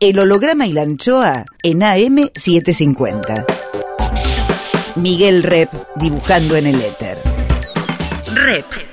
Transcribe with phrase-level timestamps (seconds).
[0.00, 3.44] El holograma y la anchoa en AM750.
[4.96, 7.22] Miguel Rep dibujando en el éter.
[8.34, 8.83] Rep.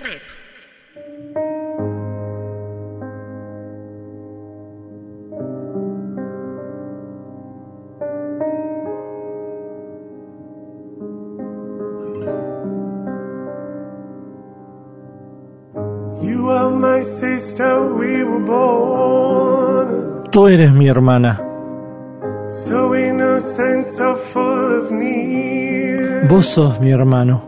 [20.51, 21.41] eres mi hermana.
[26.29, 27.43] Vos sos mi hermano.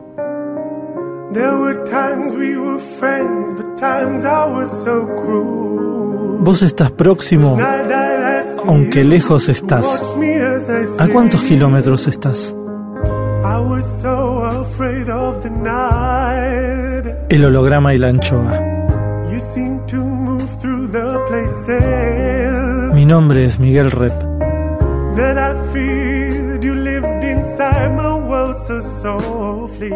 [1.34, 6.40] There were times we were friends, but times I was so cruel.
[6.44, 7.58] Vos estás próximo,
[8.68, 10.16] aunque lejos estás.
[10.99, 12.55] ¿A cuántos kilómetros estás?
[13.44, 17.16] I was so afraid of the night.
[17.30, 18.74] El holograma y la anchoa.
[23.03, 24.13] Mi nombre es Miguel Rep.
[25.17, 26.63] that I feared.
[26.63, 29.91] You lived inside my world so softly,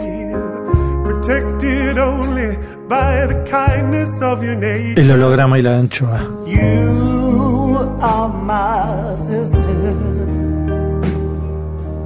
[1.06, 2.58] protected only
[2.90, 5.00] by the kindness of your nature.
[5.00, 6.20] El holograma y la anchoa.
[6.46, 9.96] You are my sister,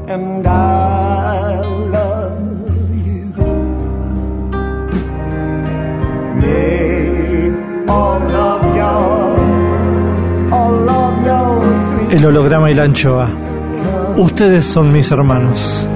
[0.08, 1.61] and I
[1.95, 2.69] love
[3.08, 3.33] you.
[6.39, 9.20] May all of your, all of your
[12.12, 13.30] El holograma y la anchoa.
[14.17, 15.88] Ustedes son mis hermanos.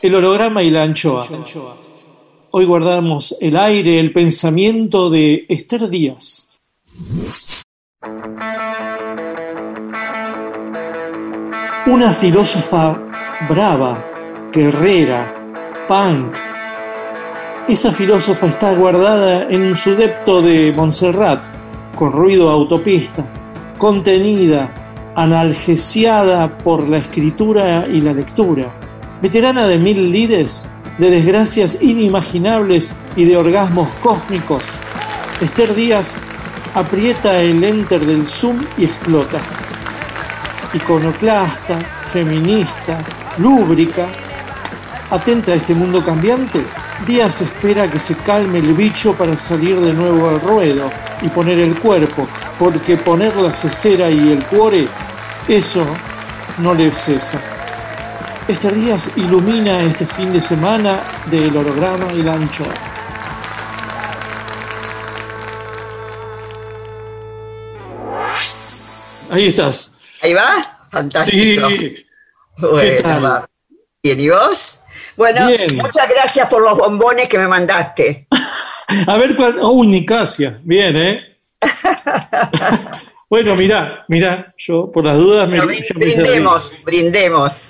[0.00, 1.26] El holograma y la anchoa.
[2.52, 6.58] Hoy guardamos el aire, el pensamiento de Esther Díaz.
[11.86, 12.98] Una filósofa
[13.46, 14.11] brava,
[14.52, 15.34] guerrera,
[15.88, 16.36] punk.
[17.68, 21.42] Esa filósofa está guardada en su depto de Montserrat,
[21.96, 23.24] con ruido autopista,
[23.78, 24.70] contenida,
[25.14, 28.70] analgesiada por la escritura y la lectura,
[29.22, 34.64] veterana de mil lides, de desgracias inimaginables y de orgasmos cósmicos.
[35.40, 36.14] Esther Díaz
[36.74, 39.38] aprieta el enter del Zoom y explota.
[40.74, 41.78] Iconoclasta,
[42.12, 42.98] feminista,
[43.38, 44.06] lúbrica,
[45.12, 46.64] atenta a este mundo cambiante,
[47.06, 50.90] Díaz espera que se calme el bicho para salir de nuevo al ruedo
[51.20, 52.26] y poner el cuerpo,
[52.58, 54.88] porque poner la cesera y el cuore,
[55.48, 55.84] eso
[56.58, 57.40] no le cesa.
[58.48, 62.74] Esther Díaz ilumina este fin de semana del holograma y la anchoa.
[69.30, 69.94] Ahí estás.
[70.22, 71.68] Ahí va, fantástico.
[71.68, 72.06] Sí.
[72.58, 73.24] Bueno, tal?
[73.24, 73.48] va.
[74.02, 74.81] Bien, ¿y vos?
[75.22, 75.76] Bueno, Bien.
[75.76, 78.26] muchas gracias por los bombones que me mandaste.
[79.06, 79.36] A ver.
[79.62, 80.58] ¡Uy, Nicasia!
[80.64, 81.20] Bien, ¿eh?
[83.30, 85.80] bueno, mirá, mirá, yo por las dudas me, serví.
[85.94, 87.68] brindemos, brindemos.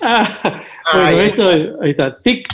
[0.04, 0.62] Ah,
[0.94, 1.48] bueno, esto,
[1.80, 2.48] ahí está, tic.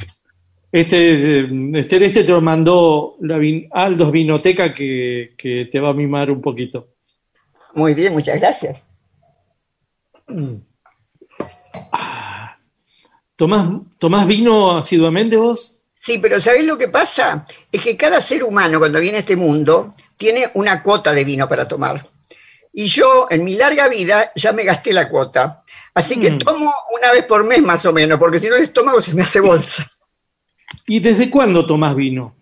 [0.71, 1.41] Este,
[1.79, 6.31] este, este te lo mandó la vin- Aldos Vinoteca que, que te va a mimar
[6.31, 6.89] un poquito.
[7.75, 8.83] Muy bien, muchas gracias.
[13.39, 13.69] ¿Tomás,
[13.99, 15.79] ¿Tomás vino asiduamente vos?
[15.95, 17.47] Sí, pero ¿sabés lo que pasa?
[17.71, 21.49] Es que cada ser humano cuando viene a este mundo tiene una cuota de vino
[21.49, 22.05] para tomar.
[22.73, 25.63] Y yo en mi larga vida ya me gasté la cuota.
[25.95, 26.39] Así que Mm.
[26.39, 29.23] tomo una vez por mes más o menos, porque si no el estómago se me
[29.23, 29.89] hace bolsa.
[30.89, 32.35] ¿Y desde cuándo tomás vino?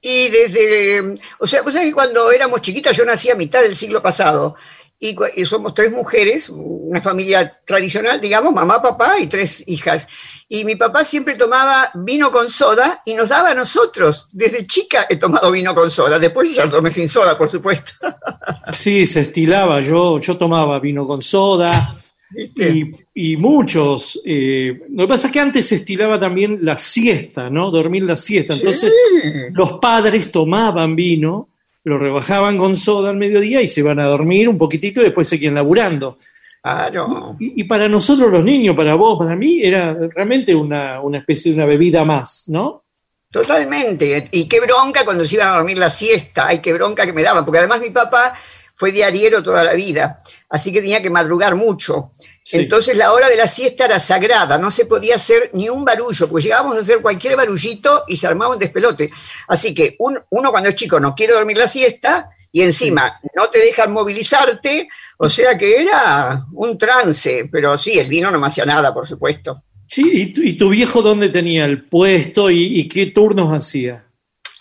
[0.00, 3.76] Y desde, o sea, vos sabés que cuando éramos chiquitas, yo nací a mitad del
[3.76, 4.56] siglo pasado,
[5.04, 10.06] y, somos tres mujeres, una familia tradicional, digamos, mamá, papá y tres hijas.
[10.48, 14.28] Y mi papá siempre tomaba vino con soda y nos daba a nosotros.
[14.32, 17.92] Desde chica he tomado vino con soda, después ya tomé sin soda, por supuesto.
[18.72, 21.96] Sí, se estilaba, yo, yo tomaba vino con soda
[22.34, 24.20] y, y muchos.
[24.24, 27.70] eh, lo que pasa es que antes se estilaba también la siesta, ¿no?
[27.70, 28.54] Dormir la siesta.
[28.54, 29.28] Entonces Sí.
[29.52, 31.48] los padres tomaban vino,
[31.84, 35.28] lo rebajaban con soda al mediodía y se iban a dormir un poquitito y después
[35.28, 36.18] seguían laburando.
[36.62, 37.36] Claro.
[37.40, 41.50] Y, y para nosotros los niños, para vos, para mí, era realmente una, una especie
[41.50, 42.84] de una bebida más, ¿no?
[43.32, 44.28] Totalmente.
[44.30, 46.48] Y qué bronca cuando se iban a dormir la siesta.
[46.48, 47.46] Ay, qué bronca que me daban.
[47.46, 48.34] Porque además mi papá
[48.74, 50.18] fue diariero toda la vida.
[50.50, 52.12] Así que tenía que madrugar mucho.
[52.44, 52.58] Sí.
[52.58, 54.58] Entonces la hora de la siesta era sagrada.
[54.58, 56.28] No se podía hacer ni un barullo.
[56.28, 59.10] Porque llegábamos a hacer cualquier barullito y se armaba un despelote.
[59.48, 63.48] Así que un- uno cuando es chico no quiere dormir la siesta y encima no
[63.48, 64.88] te dejan movilizarte.
[65.18, 67.48] O sea que era un trance.
[67.50, 69.62] Pero sí, el vino no me hacía nada, por supuesto.
[69.86, 74.04] Sí, ¿y tu, y tu viejo dónde tenía el puesto y, y qué turnos hacía?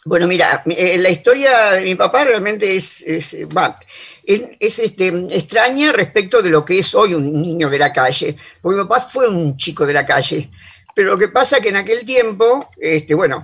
[0.03, 3.03] Bueno, mira, eh, la historia de mi papá realmente es,
[4.35, 8.35] es, es, este, extraña respecto de lo que es hoy un niño de la calle,
[8.61, 10.49] porque mi papá fue un chico de la calle,
[10.95, 13.43] pero lo que pasa es que en aquel tiempo, este, bueno,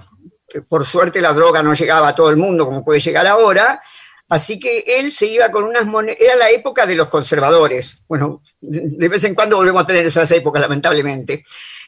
[0.69, 3.81] por suerte la droga no llegaba a todo el mundo como puede llegar ahora,
[4.29, 8.41] así que él se iba con unas monedas, era la época de los conservadores, bueno,
[8.61, 11.43] de vez en cuando volvemos a tener esas épocas, lamentablemente.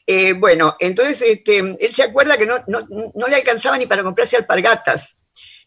[0.06, 4.04] Eh, bueno, entonces este, él se acuerda que no, no, no le alcanzaba ni para
[4.04, 5.20] comprarse alpargatas.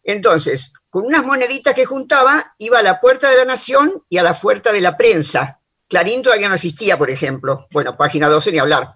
[0.03, 4.23] Entonces, con unas moneditas que juntaba, iba a la Puerta de la Nación y a
[4.23, 5.59] la Puerta de la Prensa.
[5.89, 7.67] Clarín todavía no existía, por ejemplo.
[7.71, 8.93] Bueno, página 12 ni hablar.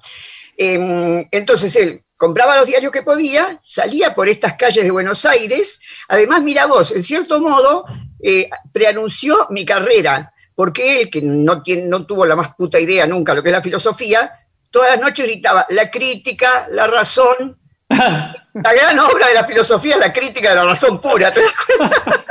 [0.59, 5.81] Eh, entonces él compraba los diarios que podía, salía por estas calles de Buenos Aires.
[6.09, 7.87] Además, mira vos, en cierto modo,
[8.23, 13.07] eh, preanunció mi carrera, porque él, que no, tiene, no tuvo la más puta idea
[13.07, 14.37] nunca lo que es la filosofía,
[14.71, 17.59] todas las noches gritaba la crítica, la razón.
[17.89, 21.53] La gran obra de la filosofía es la crítica de la razón pura, ¿te das
[21.67, 22.25] cuenta?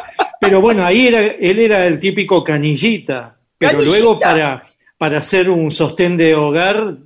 [0.40, 3.98] Pero bueno, ahí era, él era el típico canillita, pero Canillita.
[3.98, 4.62] luego para,
[4.96, 6.96] para hacer un sostén de hogar,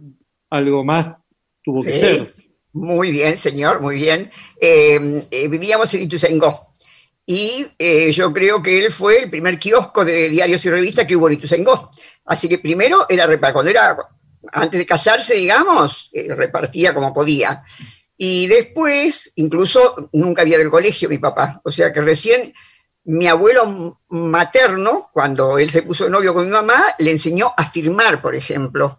[0.51, 1.17] algo más
[1.63, 2.29] tuvo que ser.
[2.73, 4.31] Muy bien, señor, muy bien.
[4.61, 6.61] Eh, eh, vivíamos en Ituzaingó
[7.27, 11.17] y eh, yo creo que él fue el primer kiosco de diarios y revistas que
[11.17, 11.91] hubo en Ituzaingó.
[12.25, 13.97] Así que primero era cuando era
[14.51, 17.65] antes de casarse, digamos, eh, repartía como podía.
[18.17, 21.61] Y después, incluso nunca había del colegio mi papá.
[21.65, 22.55] O sea que recién
[23.05, 28.23] mi abuelo materno, cuando él se puso novio con mi mamá, le enseñó a firmar,
[28.23, 28.99] por ejemplo.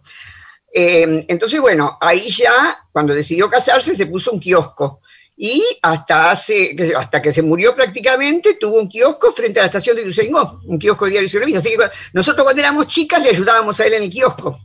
[0.72, 5.00] Eh, entonces, bueno, ahí ya, cuando decidió casarse, se puso un kiosco.
[5.36, 9.96] Y hasta hace, hasta que se murió prácticamente, tuvo un kiosco frente a la estación
[9.96, 11.66] de Ituzaingó, un kiosco de diarios y revistas.
[11.66, 14.60] Así que nosotros cuando éramos chicas le ayudábamos a él en el kiosco.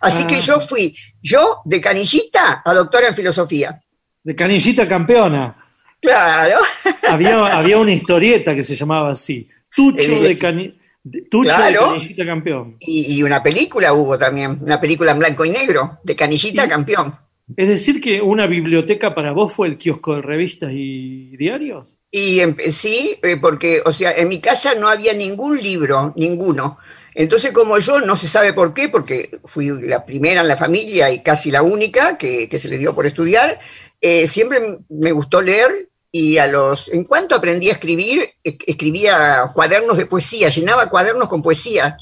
[0.00, 0.26] Así Ah.
[0.26, 3.80] que yo fui, yo de canillita a doctora en filosofía.
[4.24, 5.56] De canillita campeona.
[6.00, 6.58] Claro.
[7.08, 9.48] Había, había una historieta que se llamaba así.
[9.74, 11.92] Tucho de, cani- de- Tucho Claro.
[11.92, 12.76] de canillita campeón.
[12.80, 17.12] Y, y una película hubo también, una película en blanco y negro, de canillita campeón.
[17.56, 21.86] Es decir, que una biblioteca para vos fue el kiosco de revistas y diarios.
[22.10, 26.78] Y em- sí, eh, porque, o sea, en mi casa no había ningún libro, ninguno.
[27.14, 31.10] Entonces, como yo, no se sabe por qué, porque fui la primera en la familia
[31.10, 33.58] y casi la única que, que se le dio por estudiar,
[34.00, 39.96] eh, siempre me gustó leer y a los, en cuanto aprendí a escribir, escribía cuadernos
[39.96, 41.96] de poesía, llenaba cuadernos con poesía.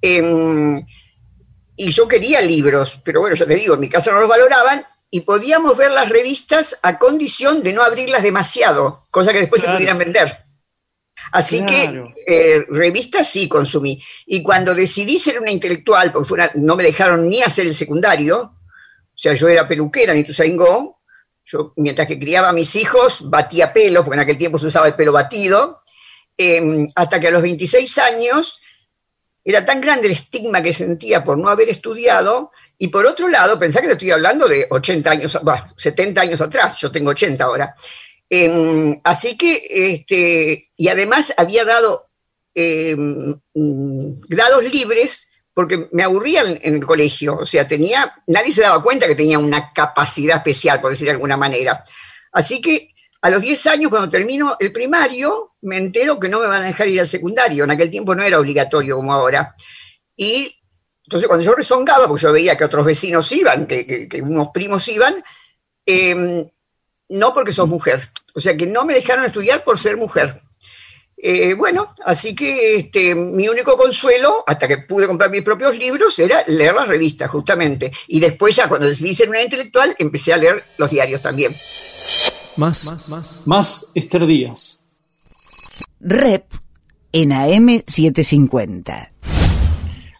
[0.00, 0.84] Em,
[1.76, 4.84] y yo quería libros, pero bueno, yo te digo, en mi casa no los valoraban
[5.10, 9.76] y podíamos ver las revistas a condición de no abrirlas demasiado, cosa que después Claro.
[9.76, 10.43] se pudieran vender.
[11.32, 12.12] Así Claro.
[12.26, 14.02] que eh, revistas sí consumí.
[14.26, 17.74] Y cuando decidí ser una intelectual, porque fue una- no me dejaron ni hacer el
[17.74, 21.00] secundario, o sea, yo era peluquera en Ituzaingó,
[21.44, 24.86] yo mientras que criaba a mis hijos batía pelo, porque en aquel tiempo se usaba
[24.86, 25.78] el pelo batido,
[26.36, 28.60] eh, hasta que a los 26 años
[29.44, 33.58] era tan grande el estigma que sentía por no haber estudiado, y por otro lado,
[33.58, 37.44] pensá que le estoy hablando de 80 años, bah, 70 años atrás, yo tengo 80
[37.44, 37.72] ahora.
[38.30, 42.08] Eh, así que, este, y además había dado
[42.54, 43.32] mm,
[44.28, 49.06] grados libres porque me aburría en, el colegio, o sea, tenía, nadie se daba cuenta
[49.06, 51.80] que tenía una capacidad especial, por decir de alguna manera.
[52.32, 52.90] Así que
[53.22, 56.66] a los 10 años, cuando termino el primario, me entero que no me van a
[56.66, 57.64] dejar ir al secundario.
[57.64, 59.54] En aquel tiempo no era obligatorio como ahora.
[60.16, 60.60] Y
[61.04, 65.22] entonces cuando yo rezongaba, porque yo veía que otros vecinos iban, que, unos primos iban,
[65.86, 66.52] eh,
[67.08, 68.08] no porque sos mujer.
[68.34, 70.42] O sea que no me dejaron estudiar por ser mujer.
[71.16, 76.18] Eh, bueno, así que este, mi único consuelo, hasta que pude comprar mis propios libros,
[76.18, 77.92] era leer las revistas, justamente.
[78.08, 81.56] Y después ya, cuando decidí ser una intelectual, empecé a leer los diarios también.
[82.56, 84.84] Más, más, Más Esther Díaz.
[86.00, 86.44] Rep
[87.12, 89.33] en AM750.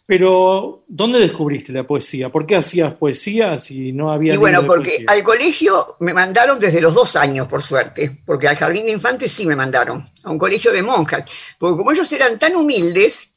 [0.06, 2.30] Pero, ¿dónde descubriste la poesía?
[2.30, 5.06] ¿Por qué hacías poesía si no había Y bueno, porque poesía?
[5.08, 9.32] al colegio me mandaron desde los dos años, por suerte, porque al jardín de infantes
[9.32, 11.25] sí me mandaron, a un colegio de monjas,
[11.58, 13.34] porque como ellos eran tan humildes,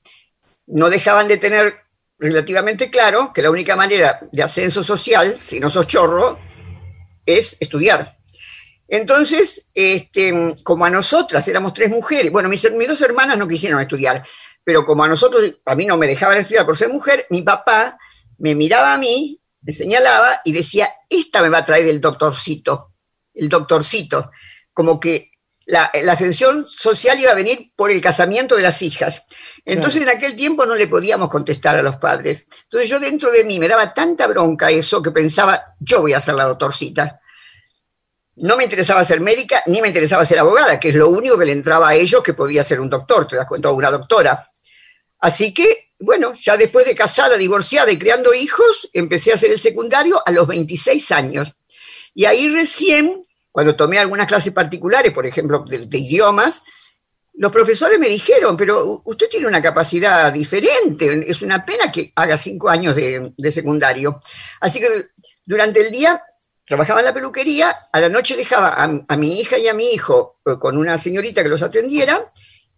[0.68, 1.76] no dejaban de tener
[2.20, 6.38] relativamente claro que la única manera de ascenso social, si no sos chorro,
[7.26, 8.18] es estudiar.
[8.90, 13.82] Entonces, este, como a nosotras éramos tres mujeres, bueno, mis, mis dos hermanas no quisieron
[13.82, 14.24] estudiar,
[14.68, 17.98] pero como a nosotros, a mí no me dejaban estudiar por ser mujer, mi papá
[18.38, 22.92] me miraba a mí, me señalaba y decía, esta me va a traer el doctorcito,
[23.34, 24.30] el doctorcito,
[24.74, 25.32] como que
[25.68, 29.26] la, la ascensión social iba a venir por el casamiento de las hijas.
[29.64, 32.50] Entonces en aquel tiempo no le podíamos contestar a los padres.
[32.64, 36.20] Entonces yo dentro de mí me daba tanta bronca eso que pensaba, yo voy a
[36.20, 37.22] ser la doctorcita.
[38.36, 41.46] No me interesaba ser médica ni me interesaba ser abogada, que es lo único que
[41.46, 44.52] le entraba a ellos que podía ser un doctor, te das cuenta, una doctora.
[45.20, 49.60] Así que, bueno, ya después de casada, divorciada y creando hijos, empecé a hacer el
[49.60, 51.56] secundario a los 26 años.
[52.14, 53.22] Y ahí recién,
[53.52, 56.64] cuando tomé algunas clases particulares, por ejemplo, de, idiomas,
[57.34, 62.38] los profesores me dijeron, pero usted tiene una capacidad diferente, es una pena que haga
[62.38, 64.20] cinco años de, de secundario.
[64.60, 65.10] Así que
[65.46, 66.22] durante el día
[66.66, 69.92] trabajaba en la peluquería, a la noche dejaba a, a mi hija y a mi
[69.92, 72.28] hijo eh, con una señorita que los atendiera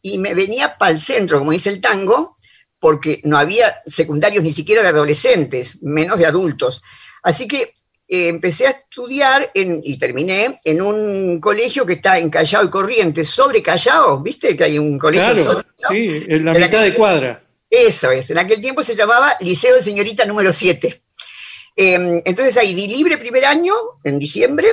[0.01, 2.35] y me venía para el centro, como dice el tango,
[2.79, 6.81] porque no había secundarios ni siquiera de adolescentes, menos de adultos.
[7.23, 7.73] Así que
[8.07, 12.69] eh, empecé a estudiar en- y terminé en un colegio que está en Callao y
[12.69, 14.55] Corrientes, sobre Callao, ¿viste?
[14.57, 15.91] Que hay un colegio Claro, sobre Callao?
[15.91, 17.43] sí, en la mitad de cuadra.
[17.69, 21.03] Eso es, en aquel tiempo se llamaba Liceo de Señorita número 7.
[21.75, 24.67] Eh, entonces ahí di libre primer año, en diciembre,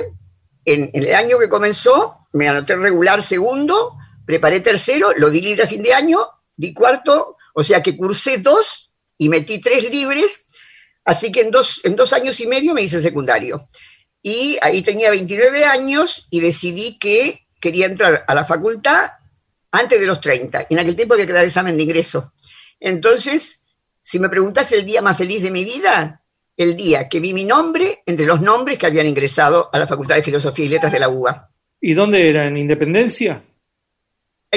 [0.65, 3.95] en, en el año que comenzó, me anoté regular segundo,
[4.27, 6.19] preparé tercero, lo di libre a fin de año,
[6.55, 10.45] di cuarto, o sea que cursé dos y metí tres libres,
[11.05, 13.69] así que en dos, en dos años y medio me hice secundario.
[14.21, 19.11] Y ahí tenía 29 años y decidí que quería entrar a la facultad
[19.71, 20.67] antes de los 30.
[20.69, 22.33] Y en aquel tiempo había que dar examen de ingreso.
[22.79, 23.65] Entonces,
[24.01, 26.21] si me preguntas el día más feliz de mi vida,
[26.57, 30.15] el día que vi mi nombre entre los nombres que habían ingresado a la Facultad
[30.15, 31.49] de Filosofía y Letras de la UBA.
[31.79, 32.47] ¿Y dónde era?
[32.47, 33.43] ¿En Independencia?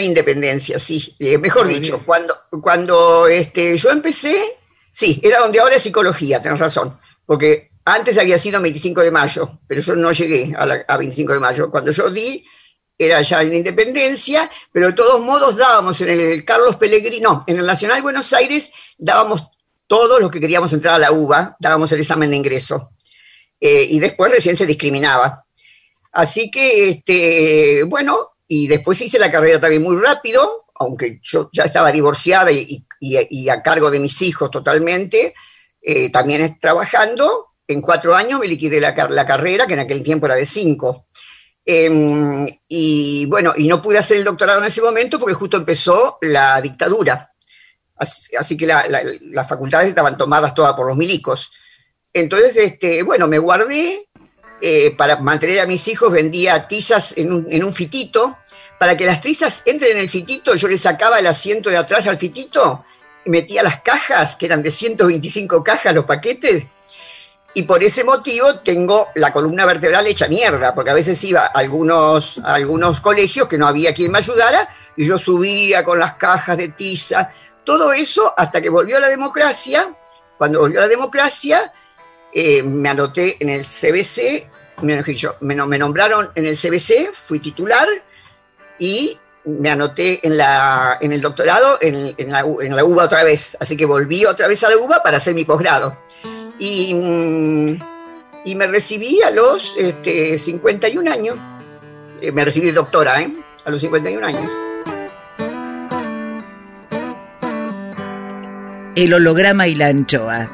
[0.00, 1.14] En Independencia, sí.
[1.18, 2.04] Eh, mejor dicho, bien.
[2.06, 4.58] cuando, cuando este, yo empecé,
[4.90, 6.98] sí, era donde ahora es psicología, tenés razón.
[7.26, 11.32] Porque antes había sido 25 de mayo, pero yo no llegué a, la- a 25
[11.34, 11.70] de mayo.
[11.70, 12.44] Cuando yo di,
[12.98, 17.66] era ya en Independencia, pero de todos modos dábamos en el Carlos Pellegrino, en el
[17.66, 19.44] Nacional Buenos Aires, dábamos
[19.86, 22.90] todos los que queríamos entrar a la UBA, dábamos el examen de ingreso.
[23.60, 25.44] Eh, y después recién se discriminaba.
[26.12, 31.62] Así que, este, bueno, y después hice la carrera también muy rápido, aunque yo ya
[31.62, 32.84] estaba divorciada y,
[33.48, 35.34] a cargo de mis hijos totalmente,
[35.80, 37.46] eh, también trabajando.
[37.68, 41.06] En cuatro años me liquidé la, la carrera, que en aquel tiempo era de cinco.
[41.64, 46.18] Em, y bueno, y no pude hacer el doctorado en ese momento porque justo empezó
[46.20, 47.32] la dictadura.
[48.36, 51.52] Así, que la- la- las facultades estaban tomadas todas por los milicos.
[52.12, 54.08] Entonces, este, bueno, me guardé
[54.60, 58.38] eh, para mantener a mis hijos, vendía tizas en un, fitito.
[58.78, 62.06] Para que las tizas entren en el fitito, yo le sacaba el asiento de atrás
[62.06, 62.84] al fitito,
[63.26, 66.66] metía las cajas, que eran de 125 cajas los paquetes,
[67.52, 71.46] y por ese motivo tengo la columna vertebral hecha mierda, porque a veces iba a
[71.46, 76.14] algunos, a algunos colegios que no había quien me ayudara, y yo subía con las
[76.14, 77.30] cajas de tiza,
[77.64, 79.94] todo eso hasta que volvió la democracia.
[80.38, 81.72] Cuando volvió la democracia,
[82.32, 84.48] eh, me anoté en el CBC,
[84.82, 87.88] me, dicho, me, me nombraron en el CBC, fui titular
[88.78, 93.56] y me anoté en, la, en el doctorado en, la, UBA otra vez.
[93.60, 95.96] Así que volví otra vez a la UBA para hacer mi posgrado.
[96.58, 97.78] Y, mm,
[98.44, 101.38] y me recibí a los este, 51 años.
[102.20, 103.34] Eh, me recibí doctora, ¿eh?
[103.64, 104.50] A los 51 años.
[108.94, 110.50] El holograma y la anchoa.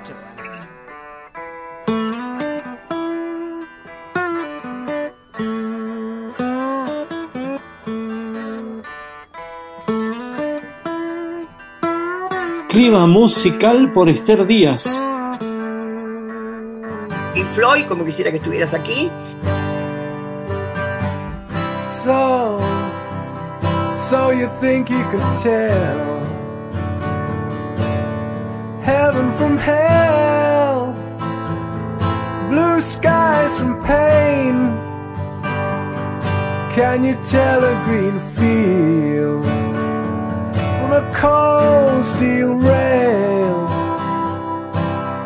[12.69, 15.07] Clima musical por Esther Díaz.
[17.35, 19.11] Y Floyd, como quisiera que estuvieras aquí.
[22.05, 22.59] So,
[24.09, 26.17] so you think you could tell
[28.83, 30.95] heaven from hell,
[32.49, 34.73] blue skies from pain?
[36.75, 39.56] Can you tell a green field
[41.17, 43.67] cold steel rail?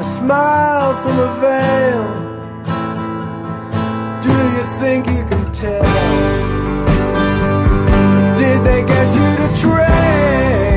[0.00, 2.04] A smile from a veil.
[4.26, 5.82] Do you think you can tell?
[8.40, 10.69] Did they get you to train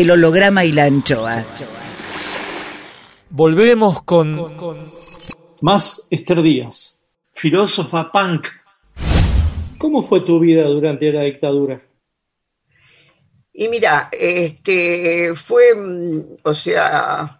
[0.00, 1.44] El holograma y la anchoa.
[3.28, 4.34] Volvemos con
[5.60, 7.02] Más Esther Díaz,
[7.34, 8.46] filósofa punk.
[9.76, 11.82] ¿Cómo fue tu vida durante la dictadura?
[13.52, 17.38] Y mira, este fue, mm, o sea,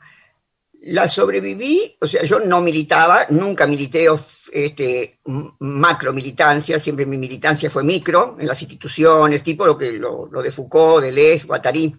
[0.83, 4.07] la sobreviví, o sea, yo no militaba, nunca milité
[4.53, 5.19] este,
[5.61, 10.43] macro militancia, siempre mi militancia fue micro, en las instituciones, tipo lo que lo, lo
[10.43, 11.97] de Foucault, Deleuze, Guattari.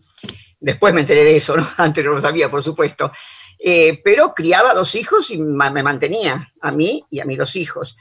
[0.62, 1.68] Después me enteré de eso, ¿no?
[1.78, 3.12] Antes no lo sabía, por supuesto.
[3.58, 7.98] Eh, pero criaba dos hijos y me mantenía, a mí y a mis dos hijos.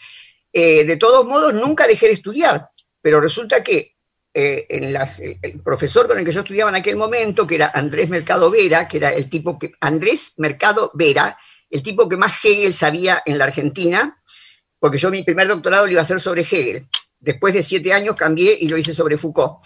[0.53, 2.69] Eh, de todos modos, nunca dejé de estudiar,
[3.01, 3.97] pero resulta que
[4.33, 8.51] eh, el, profesor con el que yo estudiaba en aquel momento, que era Andrés Mercado
[8.51, 11.39] Vera, que era el tipo que, Andrés Mercado Vera,
[11.71, 14.23] el tipo que más Hegel sabía en la Argentina,
[14.79, 16.87] porque yo mi primer doctorado lo iba a hacer sobre Hegel.
[17.19, 19.59] Después de siete años cambié y lo hice sobre Foucault.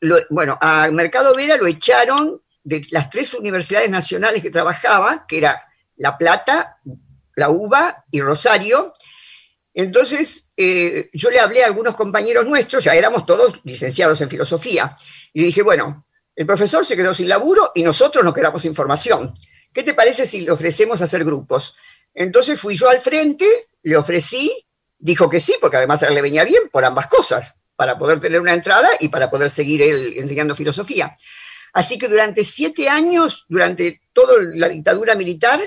[0.00, 5.38] Lo- bueno, a Mercado Vera lo echaron de las tres universidades nacionales que trabajaba, que
[5.38, 5.62] era
[5.96, 6.78] La Plata,
[7.36, 8.92] la UBA y Rosario.
[9.72, 14.94] Entonces, eh, yo le hablé a algunos compañeros nuestros, ya éramos todos licenciados en filosofía,
[15.32, 19.32] y dije, bueno, el profesor se quedó sin laburo y nosotros nos quedamos sin formación.
[19.72, 21.76] ¿Qué te parece si le ofrecemos hacer grupos?
[22.14, 23.46] Entonces fui yo al frente,
[23.82, 24.50] le ofrecí,
[24.98, 28.52] dijo que sí, porque además le venía bien por ambas cosas, para poder tener una
[28.52, 31.16] entrada y para poder seguir él enseñando filosofía.
[31.72, 35.58] Así que durante siete años, durante toda la dictadura militar,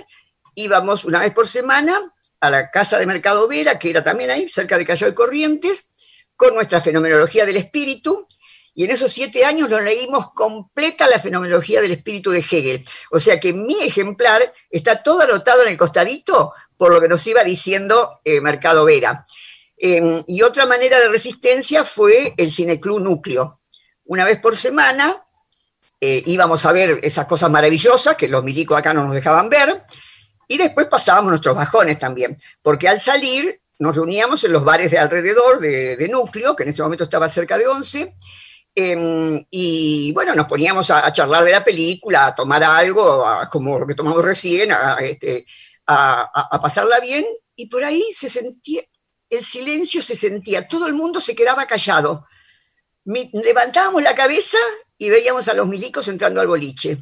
[0.54, 1.99] íbamos una vez por semana
[2.39, 5.89] a la casa de Mercado Vera, que era también ahí, cerca de Callao de Corrientes,
[6.36, 8.28] con nuestra fenomenología del espíritu,
[8.76, 12.86] y en esos siete años nos leímos completa la fenomenología del espíritu de Hegel.
[13.10, 17.26] O sea que mi ejemplar está todo anotado en el costadito por lo que nos
[17.26, 19.26] iba diciendo eh, Mercado Vera.
[19.86, 23.60] Eh, y otra manera de resistencia fue el Cineclub Núcleo.
[24.06, 25.13] Una vez por semana
[26.00, 29.84] eh, íbamos a ver esas cosas maravillosas que los milicos acá no nos dejaban ver,
[30.48, 35.00] y después pasábamos nuestros bajones también, porque al salir nos reuníamos en los bares de
[35.00, 38.15] alrededor de, Núcleo, que en ese momento estaba cerca de 11,
[38.76, 43.80] eh, y bueno, nos poníamos a, charlar de la película, a tomar algo, a, como
[43.80, 45.46] lo que tomamos recién, a, este,
[45.86, 47.26] pasarla bien,
[47.58, 48.82] y por ahí se sentía,
[49.36, 52.28] el silencio se sentía, todo el mundo se quedaba callado.
[53.06, 54.58] Levantábamos la cabeza
[54.98, 56.98] y veíamos a los milicos entrando al boliche.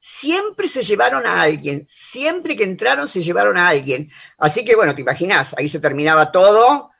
[0.00, 4.10] Siempre se llevaron a alguien, siempre que entraron se llevaron a alguien.
[4.38, 6.90] Así que bueno, te imaginas, ahí se terminaba todo,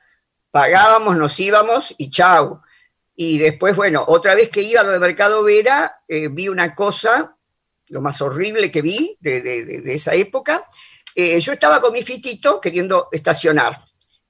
[0.51, 2.61] pagábamos, nos íbamos y chau.
[3.15, 6.73] Y después, bueno, otra vez que iba a lo de Mercado Vera, eh, vi una
[6.73, 7.35] cosa,
[7.87, 10.63] lo más horrible que vi de esa época.
[11.15, 13.77] Eh, yo estaba con mi fitito queriendo estacionar,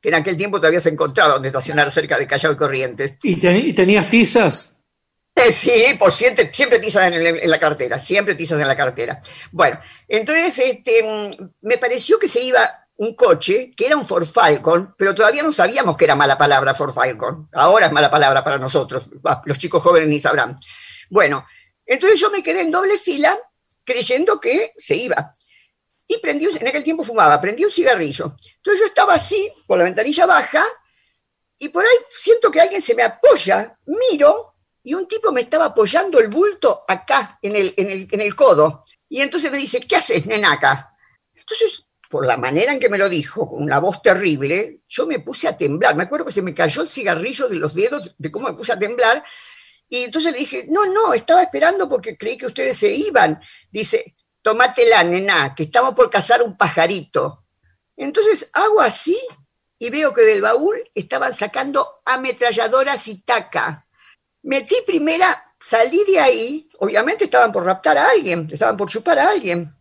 [0.01, 3.15] que en aquel tiempo todavía se encontraba donde estacionar cerca de Callao y Corrientes.
[3.23, 4.75] ¿Y, te, y tenías tizas?
[5.35, 9.21] Eh, sí, por siempre, siempre tizas en, la cartera, siempre tizas en la cartera.
[9.51, 14.93] Bueno, entonces este, me pareció que se iba un coche que era un Ford Falcon,
[14.97, 17.47] pero todavía no sabíamos que era mala palabra Ford Falcon.
[17.53, 19.05] Ahora es mala palabra para nosotros,
[19.45, 20.57] los chicos jóvenes ni sabrán.
[21.09, 21.45] Bueno,
[21.85, 23.37] entonces yo me quedé en doble fila
[23.85, 25.33] creyendo que se iba.
[26.11, 28.35] Y prendí, en aquel tiempo fumaba, prendí un cigarrillo.
[28.55, 30.65] Entonces yo estaba así, con la ventanilla baja,
[31.59, 35.65] y por ahí siento que alguien se me apoya, miro, y un tipo me estaba
[35.65, 38.83] apoyando el bulto acá, en el, en el, en el codo.
[39.07, 40.97] Y entonces me dice, ¿qué haces, nenaca?
[41.35, 45.19] Entonces, por la manera en que me lo dijo, con una voz terrible, yo me
[45.19, 45.95] puse a temblar.
[45.95, 48.73] Me acuerdo que se me cayó el cigarrillo de los dedos, de cómo me puse
[48.73, 49.23] a temblar.
[49.87, 53.39] Y entonces le dije, no, no, estaba esperando porque creí que ustedes se iban.
[53.69, 54.15] Dice,
[54.49, 57.45] tómatela, nena, que estamos por cazar un pajarito.
[57.95, 59.19] Entonces hago así
[59.77, 63.85] y veo que del baúl estaban sacando ametralladoras y taca.
[64.41, 69.29] Metí primera, salí de ahí, obviamente estaban por raptar a alguien, estaban por chupar a
[69.29, 69.71] alguien.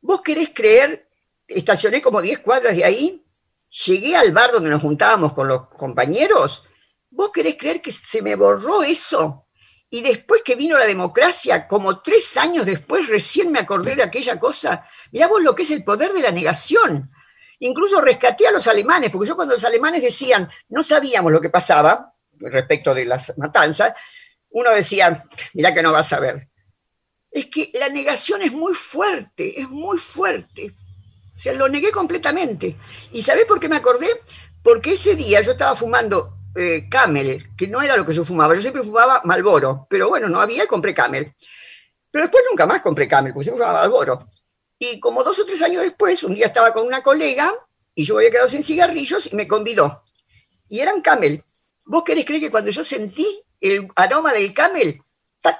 [0.00, 1.08] ¿Vos querés creer?
[1.48, 3.26] Estacioné como 10 cuadras de ahí,
[3.86, 6.68] llegué al bar donde nos juntábamos con los compañeros.
[7.10, 9.43] ¿Vos querés creer que se me borró eso?
[9.94, 14.40] Y después que vino la democracia, como tres años después, recién me acordé de aquella
[14.40, 14.84] cosa.
[15.12, 17.12] Mirá vos lo que es el poder de la negación.
[17.60, 21.48] Incluso rescaté a los alemanes, porque yo cuando los alemanes decían, no sabíamos lo que
[21.48, 23.94] pasaba respecto de las matanzas,
[24.50, 26.48] uno decía, mirá que no vas a ver.
[27.30, 30.74] Es que la negación es muy fuerte, es muy fuerte.
[31.36, 32.74] O sea, lo negué completamente.
[33.12, 34.08] ¿Y sabés por qué me acordé?
[34.60, 38.54] Porque ese día yo estaba fumando eh, Camel, que no era lo que yo fumaba.
[38.54, 41.32] Yo siempre fumaba Malboro, pero bueno, no había y compré Camel.
[42.10, 44.18] Pero después nunca más compré Camel, porque siempre fumaba Malboro.
[44.78, 47.50] Y como dos o tres años después, un día estaba con una colega
[47.94, 50.02] y yo había quedado sin cigarrillos y me convidó.
[50.68, 51.42] Y eran camel.
[51.86, 53.26] ¿Vos querés creer que cuando yo sentí
[53.60, 55.00] el aroma del camel,
[55.40, 55.58] ¡tac!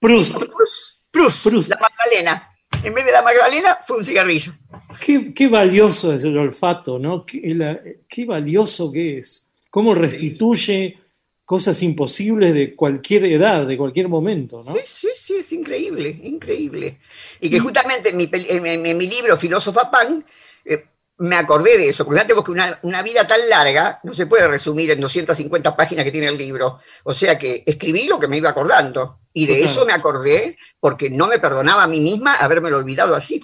[0.00, 0.32] Proust.
[0.34, 1.68] Prus, Prus, Prus.
[1.68, 2.48] la Magdalena.
[2.82, 4.52] En vez de la Magdalena fue un cigarrillo.
[5.00, 7.24] Qué, qué valioso es el olfato, ¿no?
[7.24, 9.48] Qué, la- qué valioso que es.
[9.72, 10.98] Cómo restituye
[11.46, 14.74] cosas imposibles de cualquier edad, de cualquier momento, ¿no?
[14.74, 17.00] Sí, sí, sí, es increíble, increíble.
[17.40, 20.24] Y que justamente en mi, en, en- mi libro Filósofa Pan
[20.66, 20.84] eh,
[21.18, 24.46] me acordé de eso, porque vos que una, una vida tan larga no se puede
[24.46, 26.80] resumir en 250 páginas que tiene el libro.
[27.04, 29.20] O sea que escribí lo que me iba acordando.
[29.32, 33.42] Y de eso me acordé porque no me perdonaba a mí misma habérmelo olvidado así.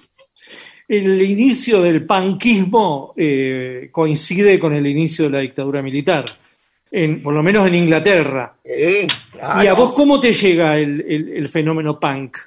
[0.89, 6.25] El inicio del panquismo eh, coincide con el inicio de la dictadura militar,
[6.91, 8.55] en, por lo menos en Inglaterra.
[8.65, 9.63] Eh, claro.
[9.63, 12.39] ¿Y a vos cómo te llega el, el- el fenómeno punk?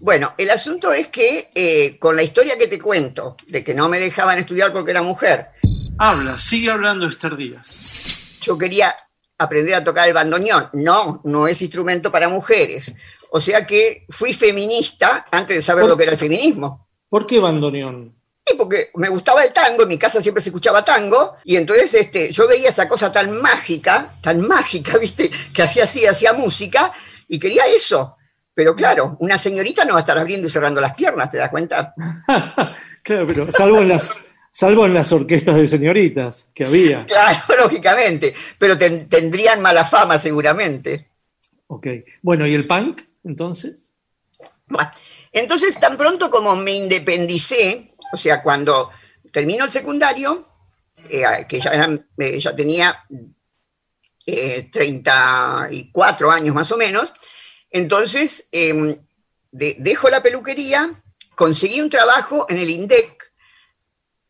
[0.00, 3.88] Bueno, el asunto es que eh, con la historia que te cuento, de que no
[3.88, 5.46] me dejaban estudiar porque era mujer,
[5.98, 8.38] Habla, sigue hablando Esther Díaz.
[8.40, 8.94] yo quería
[9.38, 10.68] aprender a tocar el bandoneón.
[10.72, 12.96] No, no es instrumento para mujeres.
[13.30, 16.88] O sea que fui feminista antes de saber ¿Por- lo que era el feminismo.
[17.10, 18.14] ¿Por qué bandoneón?
[18.46, 21.92] Sí, porque me gustaba el tango, en mi casa siempre se escuchaba tango, y entonces
[21.94, 25.30] este, yo veía esa cosa tan mágica, tan mágica, ¿viste?
[25.52, 26.90] Que hacía así, hacía música,
[27.28, 28.16] y quería eso.
[28.54, 31.50] Pero claro, una señorita no va a estar abriendo y cerrando las piernas, ¿te das
[31.50, 31.92] cuenta?
[33.02, 34.10] claro, pero salvo en las,
[34.50, 37.04] salvo en las orquestas de señoritas que había.
[37.06, 41.08] Claro, lógicamente, pero ten- tendrían mala fama seguramente.
[41.68, 41.86] Ok.
[42.22, 43.92] Bueno, ¿y el punk entonces?
[44.66, 44.90] Bah,
[45.32, 48.90] Entonces, tan pronto como me independicé, o sea, cuando
[49.32, 50.48] terminó el secundario,
[51.08, 51.88] eh, que ya,
[52.18, 53.04] eh, ya tenía
[54.26, 57.12] eh, 34 años más o menos,
[57.70, 58.98] entonces eh,
[59.50, 61.02] de- dejo la peluquería,
[61.34, 63.32] conseguí un trabajo en el INDEC,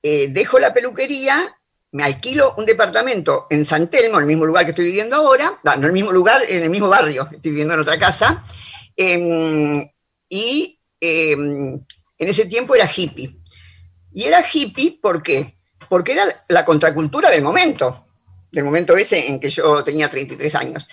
[0.03, 1.57] eh, dejo la peluquería,
[1.93, 5.59] me alquilo un departamento en San Telmo, en el mismo lugar que estoy viviendo ahora,
[5.65, 8.45] no, el mismo lugar, en el mismo barrio, estoy viviendo en otra casa,
[8.97, 9.91] em,
[10.29, 11.75] y em,
[12.19, 13.37] en ese tiempo era hippie.
[14.13, 15.57] Y era hippie, ¿por qué?
[15.89, 18.07] Porque era la contracultura del momento,
[18.51, 20.87] del momento ese en que yo tenía 33 años.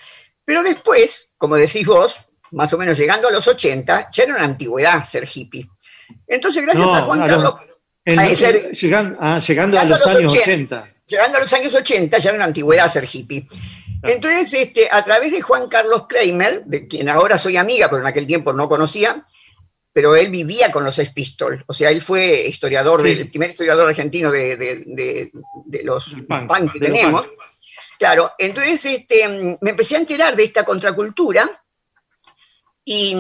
[0.46, 2.18] Pero después, como decís vos,
[2.52, 5.68] más o menos llegando a los 80, ya era una antigüedad ser hippie.
[6.28, 7.56] Entonces, gracias No, a Juan a Carlos,
[8.06, 10.76] a ese- llegan- ah, llegando a Llegando los a los años 80.
[10.76, 10.94] 80.
[11.06, 13.46] llegando a los años 80 ya era una antigüedad ser hippie.
[14.04, 18.08] Entonces, este, a través de Juan Carlos Kramer, de quien ahora soy amiga, pero en
[18.08, 19.24] aquel tiempo no conocía,
[19.98, 23.08] pero él vivía con los Sex Pistols, o sea, él fue historiador, Sí.
[23.10, 25.32] del, el primer historiador argentino de, de- de-
[25.66, 27.26] de los punk, punk que tenemos.
[27.26, 27.40] punk.
[27.98, 29.28] Claro, entonces este,
[29.60, 31.50] me empecé a enterar de esta contracultura
[32.86, 33.12] y,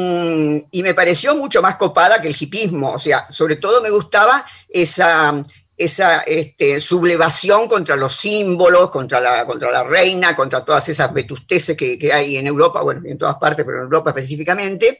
[0.71, 4.45] y me pareció mucho más copada que el hipismo, o sea, sobre todo me gustaba
[4.69, 5.41] esa,
[5.75, 11.75] esa este, sublevación contra los símbolos, contra la, contra la reina, contra todas esas vetusteces
[11.75, 14.99] que, que hay en Europa, bueno, en todas partes, pero en Europa específicamente.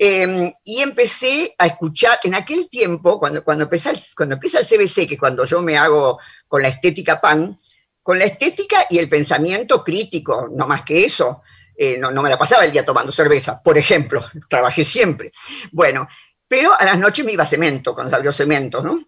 [0.00, 4.66] Eh, y empecé a escuchar, en aquel tiempo, cuando, cuando, empieza el, cuando empieza el
[4.66, 7.58] CBC, que es cuando yo me hago con la estética pan,
[8.00, 11.42] con la estética y el pensamiento crítico, no más que eso.
[11.76, 15.32] Eh, no, no me la pasaba el día tomando cerveza, por ejemplo, trabajé siempre.
[15.72, 16.06] Bueno,
[16.46, 19.00] pero a las noches me iba a cemento, cuando salió cemento, ¿no?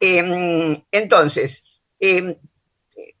[0.00, 1.64] Eh, entonces,
[2.00, 2.38] eh,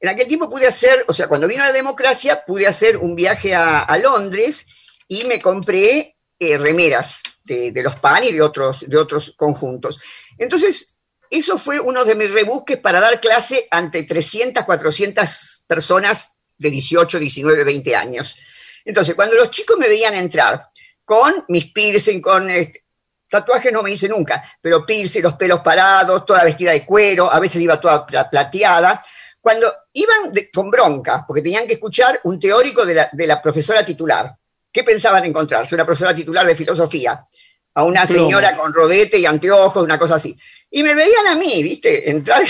[0.00, 3.54] en aquel tiempo pude hacer, o sea, cuando vino la democracia, pude hacer un viaje
[3.54, 4.66] a Londres
[5.06, 10.00] y me compré eh, remeras de, los PAN y de otros, de otros conjuntos.
[10.38, 10.98] Entonces,
[11.30, 17.18] eso fue uno de mis rebusques para dar clase ante 300, 400 personas de 18,
[17.18, 18.36] 19, 20 años.
[18.84, 20.68] Entonces, cuando los chicos me veían entrar
[21.04, 22.84] con mis piercing, con este,
[23.28, 27.40] tatuajes no me hice nunca, pero piercing, los pelos parados, toda vestida de cuero, a
[27.40, 29.00] veces iba toda pla- plateada.
[29.40, 33.84] Cuando iban con bronca, porque tenían que escuchar un teórico de la, de la profesora
[33.84, 34.34] titular,
[34.74, 35.76] ¿qué pensaban encontrarse?
[35.76, 37.24] Una profesora titular de filosofía,
[37.74, 40.36] a una señora con rodete y anteojos, una cosa así.
[40.70, 42.10] Y me veían a mí, ¿viste?
[42.10, 42.42] Entrar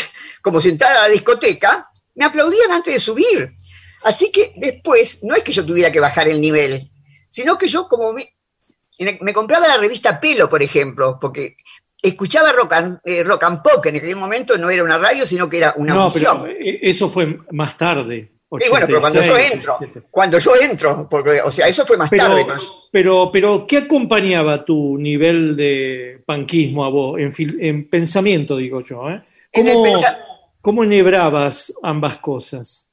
[0.43, 3.55] como si entrara a la discoteca, me aplaudían antes de subir.
[4.03, 6.91] Así que después, no es que yo tuviera que bajar el nivel,
[7.29, 11.57] sino que yo como me, compraba la revista Pelo, por ejemplo, porque
[12.01, 15.27] escuchaba rock and, eh, rock and pop, que en aquel momento no era una radio,
[15.27, 16.43] sino que era una no, audición.
[16.43, 18.34] pero eh, eso fue más tarde.
[18.63, 20.09] Y bueno, pero cuando yo 86, entro, 87.
[20.11, 22.45] cuando yo entro, porque, o sea, eso fue más tarde.
[22.45, 22.63] Pero, ¿no?
[22.93, 27.19] pero, pero, ¿qué acompañaba tu nivel de panquismo a vos?
[27.21, 29.09] En, en pensamiento, digo yo.
[29.11, 29.23] ¿eh?
[29.53, 30.19] En ¿Cómo, pensa-
[30.61, 32.89] ¿Cómo enhebrabas ambas cosas?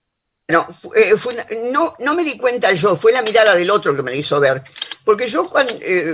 [0.48, 3.96] No, eh, fue una- no, no me di cuenta yo, fue la mirada del otro
[3.96, 4.62] que me lo hizo ver.
[5.06, 6.12] Porque yo, cuando, eh,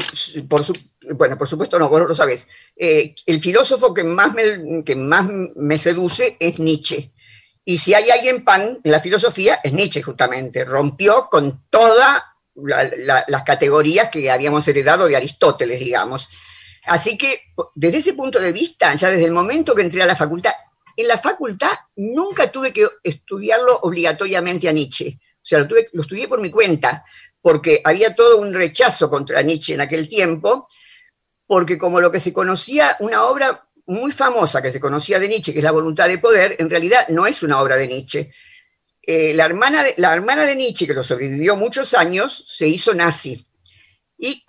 [0.47, 0.73] por su-
[1.15, 5.25] bueno, por supuesto no, vos lo sabés, eh, el filósofo que más, me, que más
[5.55, 7.11] me seduce es Nietzsche.
[7.69, 10.63] Y si hay alguien pan en la filosofía, es Nietzsche justamente.
[10.63, 12.23] Rompió con todas
[12.55, 16.29] la- la- las categorías que habíamos heredado de Aristóteles, digamos.
[16.85, 17.41] Así que,
[17.75, 20.53] desde ese punto de vista, ya desde el momento que entré a la facultad,
[20.95, 25.19] en la facultad nunca tuve que estudiarlo obligatoriamente a Nietzsche.
[25.19, 27.03] O sea, lo, tuve- lo estudié por mi cuenta,
[27.41, 30.69] porque había todo un rechazo contra Nietzsche en aquel tiempo,
[31.45, 35.53] porque como lo que se conocía, una obra muy famosa que se conocía de Nietzsche,
[35.53, 38.31] que es La voluntad de poder, en realidad no es una obra de Nietzsche.
[39.01, 42.93] Eh, la, hermana de, la hermana de Nietzsche, que lo sobrevivió muchos años, se hizo
[42.93, 43.47] nazi.
[44.17, 44.43] Y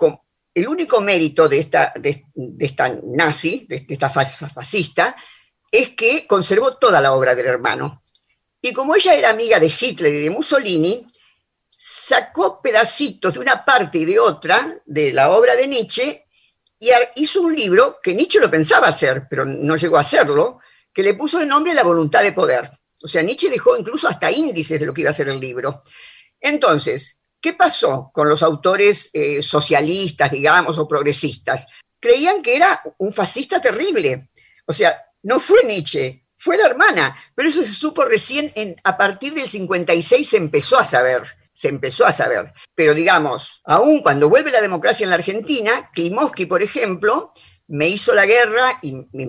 [0.55, 5.15] el único mérito de esta, de, de esta nazi, de, de esta fas- fascista,
[5.71, 8.03] es que conservó toda la obra del hermano.
[8.61, 11.07] Y como ella era amiga de Hitler y de Mussolini,
[11.71, 16.25] sacó pedacitos de una parte y de otra de la obra de Nietzsche
[16.79, 20.61] y hizo un libro que Nietzsche lo pensaba hacer, pero no llegó a hacerlo,
[20.93, 22.71] que le puso de nombre La voluntad de poder.
[23.03, 25.81] O sea, Nietzsche dejó incluso hasta índices de lo que iba a ser el libro.
[26.41, 31.67] Entonces, ¿qué pasó con los autores eh, socialistas, digamos, o progresistas?
[32.01, 34.31] Creían que era un fascista terrible.
[34.67, 38.97] O sea, no fue Nietzsche, fue la hermana, pero eso se supo recién en, a
[38.97, 41.23] partir del 56 se empezó a saber,
[41.59, 42.53] se empezó a saber.
[42.77, 47.33] Pero digamos, aún cuando vuelve la democracia en la Argentina, Klimovsky, por ejemplo,
[47.67, 49.29] me hizo la guerra y, y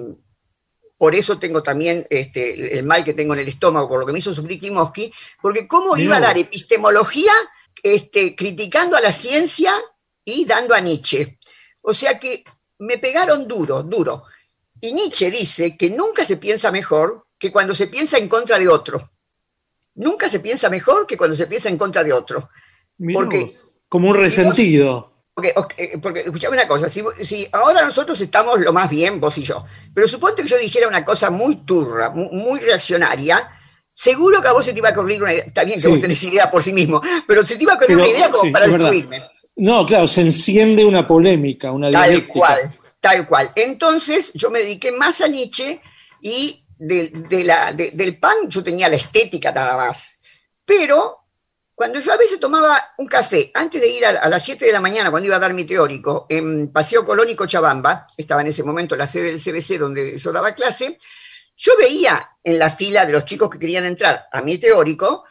[0.95, 4.13] por eso tengo también este, el mal que tengo en el estómago, por lo que
[4.13, 5.11] me hizo sufrir Klimovsky,
[5.41, 7.33] porque cómo iba a dar epistemología
[7.81, 9.73] este, criticando a la ciencia
[10.23, 11.39] y dando a Nietzsche.
[11.81, 12.43] O sea que
[12.77, 14.25] me pegaron duro, duro.
[14.79, 18.67] Y Nietzsche dice que nunca se piensa mejor que cuando se piensa en contra de
[18.67, 19.09] otro.
[19.95, 22.49] Nunca se piensa mejor que cuando se piensa en contra de otro.
[22.97, 25.13] Mirá Porque- vos, como un resentido.
[25.33, 29.37] Porque, ok, porque escuchame una cosa, si, si ahora nosotros estamos lo más bien, vos
[29.37, 33.49] y yo, pero suponte que yo dijera una cosa muy turra, mu- muy, reaccionaria,
[33.93, 35.87] seguro que a vos se te iba a ocurrir una idea, está bien que Sí.
[35.87, 38.29] vos tenés idea por sí mismo, pero se te iba a ocurrir Pero, una idea
[38.29, 39.23] como sí, para destruirme.
[39.55, 42.33] No, claro, se enciende una polémica, una Tal dialéctica.
[42.33, 43.51] cual, tal cual.
[43.55, 45.79] Entonces yo me dediqué más a Nietzsche
[46.21, 50.19] y del pan yo tenía la estética nada más.
[50.65, 51.19] Pero
[51.75, 54.81] cuando yo a veces tomaba un café, antes de ir a, las 7 de la
[54.81, 58.63] mañana, cuando iba a dar mi teórico, en Paseo Colón y Cochabamba, estaba en ese
[58.63, 60.97] momento la sede del CBC donde yo daba clase,
[61.55, 65.23] yo veía en la fila de los chicos que querían entrar a mi teórico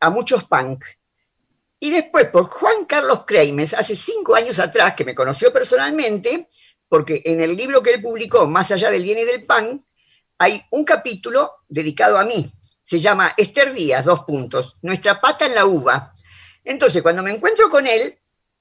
[0.00, 0.84] a muchos punk.
[1.78, 6.48] Y después, por Juan Carlos Kreimes, hace cinco años atrás, que me conoció personalmente,
[6.88, 9.84] porque en el libro que él publicó, Más allá del bien y del pan,
[10.40, 12.50] hay un capítulo dedicado a mí.
[12.82, 16.14] Se llama Esther Díaz, dos puntos, Nuestra pata en la uva.
[16.64, 18.18] Entonces, cuando me encuentro con él,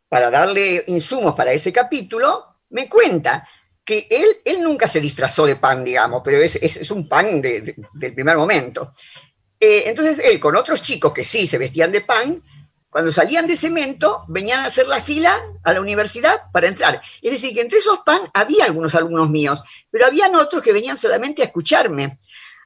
[0.10, 3.48] para darle insumos para ese capítulo, me cuenta
[3.86, 7.62] que él, él nunca se disfrazó de pan, digamos, pero es, es- un pan de-
[7.62, 8.92] de- del primer momento.
[9.58, 12.44] Eh, entonces, él con otros chicos que sí se vestían de pan,
[12.90, 17.02] cuando salían de cemento, venían a hacer la fila a la universidad para entrar.
[17.22, 20.98] Es decir, que entre esos pan había algunos alumnos míos, pero habían otros que venían
[20.98, 22.18] solamente a escucharme.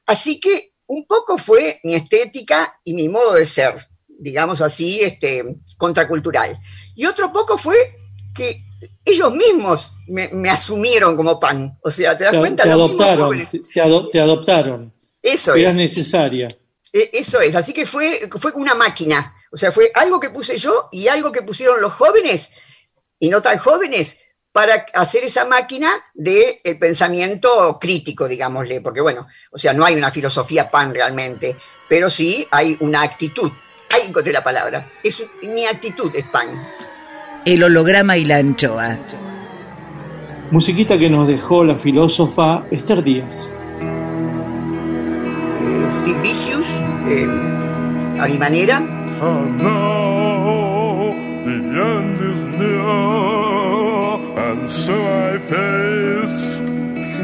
[0.06, 3.76] Así que un poco fue mi estética y mi modo de ser,
[4.08, 5.44] digamos así, este,
[5.76, 6.58] contracultural.
[6.94, 7.76] Y otro poco fue
[8.34, 8.64] que
[9.04, 11.78] ellos mismos me, me asumieron como pan.
[11.82, 12.62] O sea, ¿te das Te, cuenta?
[12.64, 14.92] te Los adoptaron, te, te ado- te adoptaron.
[15.22, 15.76] Eso Eras es.
[15.78, 16.48] necesaria.
[16.92, 19.34] Eh, Eso es, así que fue, fue una máquina.
[19.54, 22.50] O sea, fue algo que puse yo y algo que pusieron los jóvenes
[23.20, 24.18] y no tan jóvenes
[24.50, 29.94] para hacer esa máquina del el pensamiento crítico, digámosle, porque bueno, o sea, no hay
[29.94, 31.56] una filosofía pan realmente,
[31.88, 33.52] pero sí hay una actitud.
[33.94, 34.90] Ahí encontré la palabra.
[35.04, 36.48] Es, mi actitud es pan.
[37.44, 38.98] El holograma y la anchoa.
[40.50, 43.54] Musiquita que nos dejó la filósofa Esther Díaz.
[45.60, 46.66] Eh, Sid Vicious,
[47.06, 47.28] eh,
[48.18, 49.03] a mi manera.
[49.20, 51.12] And now
[51.46, 51.58] the
[51.92, 52.90] end is near,
[54.48, 56.58] and so I face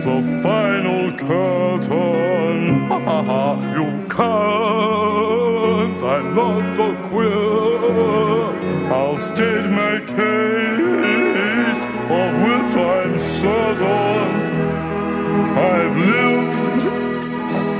[0.05, 2.61] the final curtain.
[3.75, 8.93] you can't, I'm not a queer.
[8.93, 11.81] I'll state my case,
[12.21, 14.31] of which I'm certain.
[15.59, 16.85] I've lived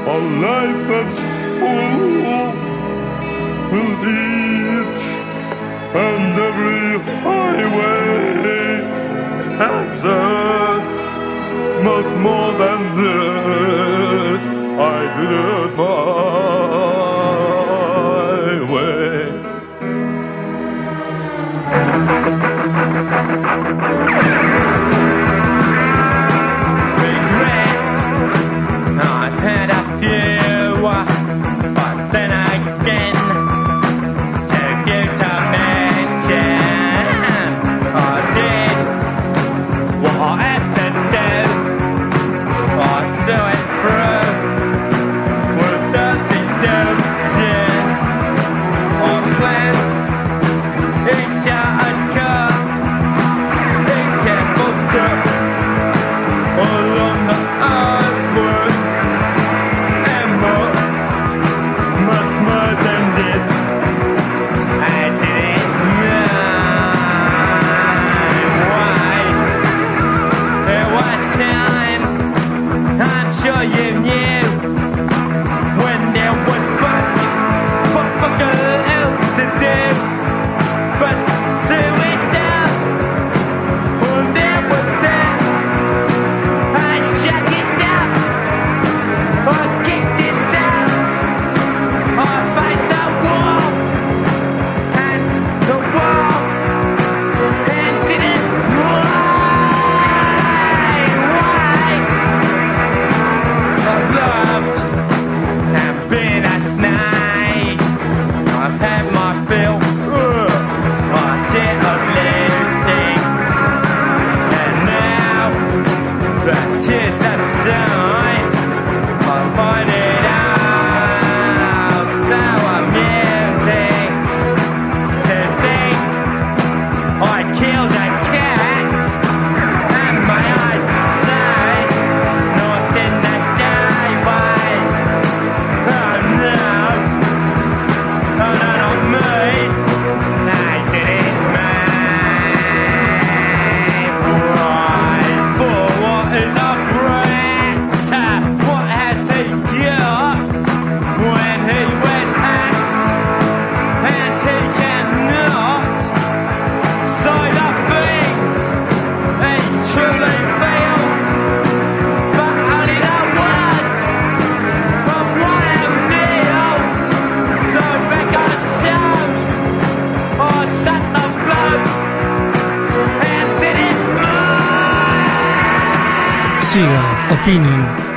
[0.09, 1.21] a life that's
[1.61, 2.50] full
[3.73, 5.05] with each
[6.07, 8.11] and every highway
[9.73, 10.91] exit
[11.89, 14.43] much more than this.
[14.95, 16.60] I did it my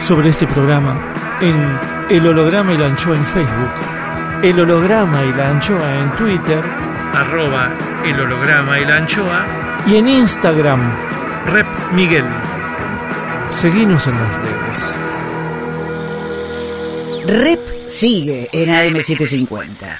[0.04, 0.98] sobre este programa
[1.40, 1.56] en
[2.10, 3.72] El Holograma y la Anchoa en Facebook,
[4.44, 6.62] El Holograma y la Anchoa en Twitter,
[7.14, 7.72] arroba
[8.04, 9.46] El Holograma y la Anchoa,
[9.88, 10.82] y en Instagram,
[11.54, 12.26] Rep Miguel.
[13.50, 15.00] Seguinos en las redes.
[17.42, 20.00] Rep sigue en AM750.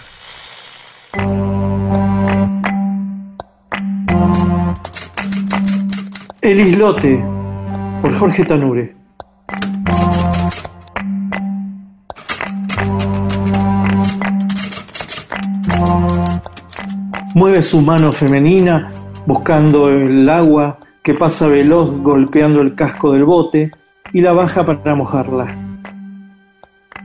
[6.42, 7.24] El Islote,
[8.02, 9.03] por Jorge Tanure.
[17.36, 18.92] Mueve su mano femenina
[19.26, 23.72] buscando el agua que pasa veloz golpeando el casco del bote
[24.12, 25.58] y la baja para mojarla.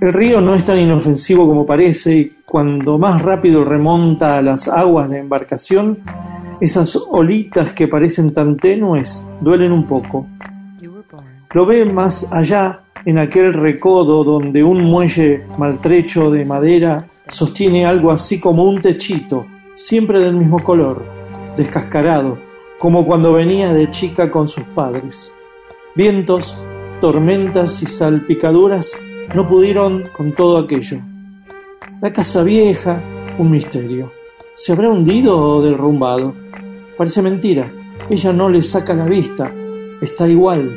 [0.02, 4.68] El río no es tan inofensivo como parece y cuando más rápido remonta a las
[4.68, 5.98] aguas de embarcación,
[6.60, 10.26] esas olitas que parecen tan tenues duelen un poco.
[11.54, 18.10] Lo ve más allá en aquel recodo donde un muelle maltrecho de madera sostiene algo
[18.10, 19.46] así como un techito,
[19.78, 21.04] siempre del mismo color,
[21.56, 22.36] descascarado,
[22.80, 25.32] como cuando venía de chica con sus padres.
[25.94, 26.58] Vientos,
[27.00, 28.98] tormentas y salpicaduras
[29.36, 30.98] no pudieron con todo aquello.
[32.00, 33.00] La casa vieja,
[33.38, 34.10] un misterio.
[34.56, 36.34] ¿Se habrá hundido o derrumbado?
[36.96, 37.70] Parece mentira.
[38.10, 39.52] Ella no le saca la vista.
[40.00, 40.76] Está igual.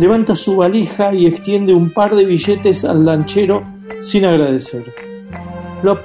[0.00, 3.62] Levanta su valija y extiende un par de billetes al lanchero
[4.00, 4.84] sin agradecer.
[5.80, 6.00] Flop,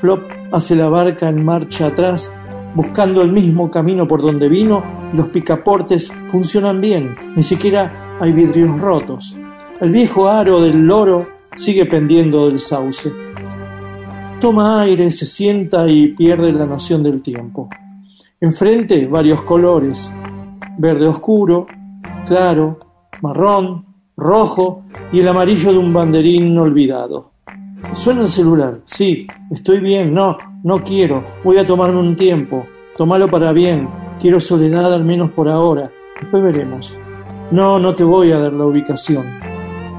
[0.00, 2.32] flop, hace la barca en marcha atrás,
[2.74, 4.82] buscando el mismo camino por donde vino.
[5.14, 9.36] Los picaportes funcionan bien, ni siquiera hay vidrios rotos.
[9.80, 11.26] El viejo aro del loro
[11.56, 13.12] sigue pendiendo del sauce.
[14.40, 17.68] Toma aire, se sienta y pierde la noción del tiempo.
[18.40, 20.16] Enfrente varios colores,
[20.78, 21.66] verde oscuro,
[22.26, 22.78] claro,
[23.20, 23.86] marrón,
[24.16, 27.31] rojo y el amarillo de un banderín olvidado.
[27.94, 28.80] Suena el celular.
[28.84, 30.14] Sí, estoy bien.
[30.14, 31.22] No, no quiero.
[31.44, 32.66] Voy a tomarme un tiempo.
[32.96, 33.88] Tómalo para bien.
[34.20, 35.90] Quiero soledad al menos por ahora.
[36.20, 36.96] Después veremos.
[37.50, 39.24] No, no te voy a dar la ubicación.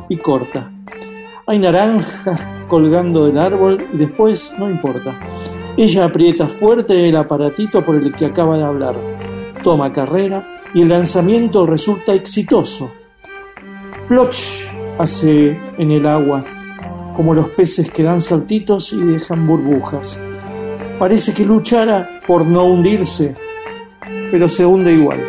[0.09, 0.71] Y corta.
[1.45, 5.13] Hay naranjas colgando del árbol y después no importa.
[5.75, 8.95] Ella aprieta fuerte el aparatito por el que acaba de hablar.
[9.63, 12.91] Toma carrera y el lanzamiento resulta exitoso.
[14.07, 14.35] Ploch
[14.99, 16.43] hace en el agua,
[17.15, 20.19] como los peces que dan saltitos y dejan burbujas.
[20.99, 23.35] Parece que luchara por no hundirse,
[24.31, 25.19] pero se hunde igual.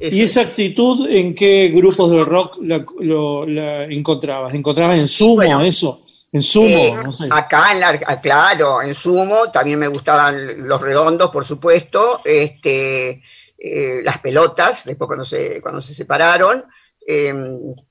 [0.00, 0.32] Eso ¿Y es.
[0.32, 4.52] esa actitud en qué grupos del rock la, lo- la encontrabas?
[4.52, 6.03] ¿La encontrabas en Sumo, Bueno, eso?
[6.34, 6.66] ¿En Sumo?
[6.66, 7.28] Eh, no sé.
[7.30, 13.22] Acá, en la, ah, claro, en Sumo, también me gustaban los redondos, por supuesto, este,
[13.56, 16.64] eh, las pelotas, después cuando se, cuando se separaron.
[17.06, 17.32] eh,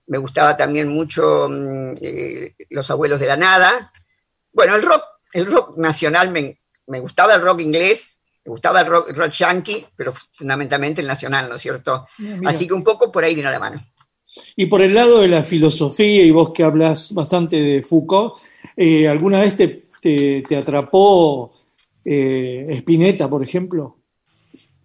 [0.08, 3.92] me gustaba también mucho mm, eh, Los Abuelos de la Nada.
[4.52, 8.88] Bueno, el rock, el rock nacional, me, me gustaba el rock inglés, me gustaba el
[8.88, 12.08] rock, rock yankee, pero fundamentalmente el nacional, ¿no es cierto?
[12.18, 12.50] Mira.
[12.50, 13.86] Así que un poco por ahí vino la mano.
[14.56, 18.36] Y por el lado de la filosofía, y vos que hablas bastante de Foucault,
[18.76, 21.54] eh, ¿alguna vez te, te- te atrapó
[22.06, 23.98] eh, Spinetta, por ejemplo?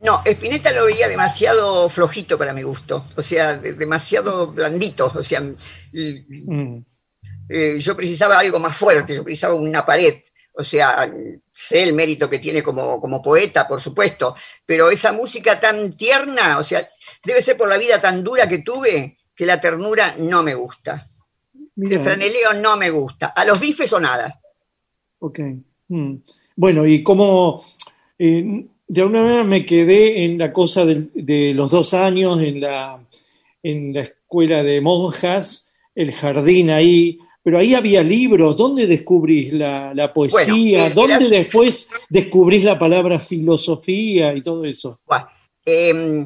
[0.01, 5.23] No, Spinetta lo veía demasiado flojito para mi gusto, o sea, de- demasiado blandito, o
[5.23, 6.79] sea, Mm.
[7.49, 10.15] eh, yo precisaba algo más fuerte, yo precisaba una pared,
[10.55, 11.11] o sea,
[11.53, 14.35] sé el mérito que tiene como, como poeta, por supuesto,
[14.67, 16.89] pero esa música tan tierna, o sea,
[17.25, 21.09] debe ser por la vida tan dura que tuve, que la ternura no me gusta.
[21.77, 24.41] El franeleo no me gusta, a los bifes o nada.
[25.21, 25.39] ok.
[25.87, 26.17] Mm.
[26.57, 27.63] Bueno, y como
[28.19, 33.01] eh, de alguna manera me quedé en la cosa de, los dos años en la,
[33.63, 38.57] en la escuela de monjas, el jardín ahí, pero ahí había libros.
[38.57, 40.87] ¿Dónde descubrís la, la poesía?
[40.89, 45.01] el- ¿Dónde después descubrís la palabra filosofía y todo eso?
[45.65, 46.25] Eh,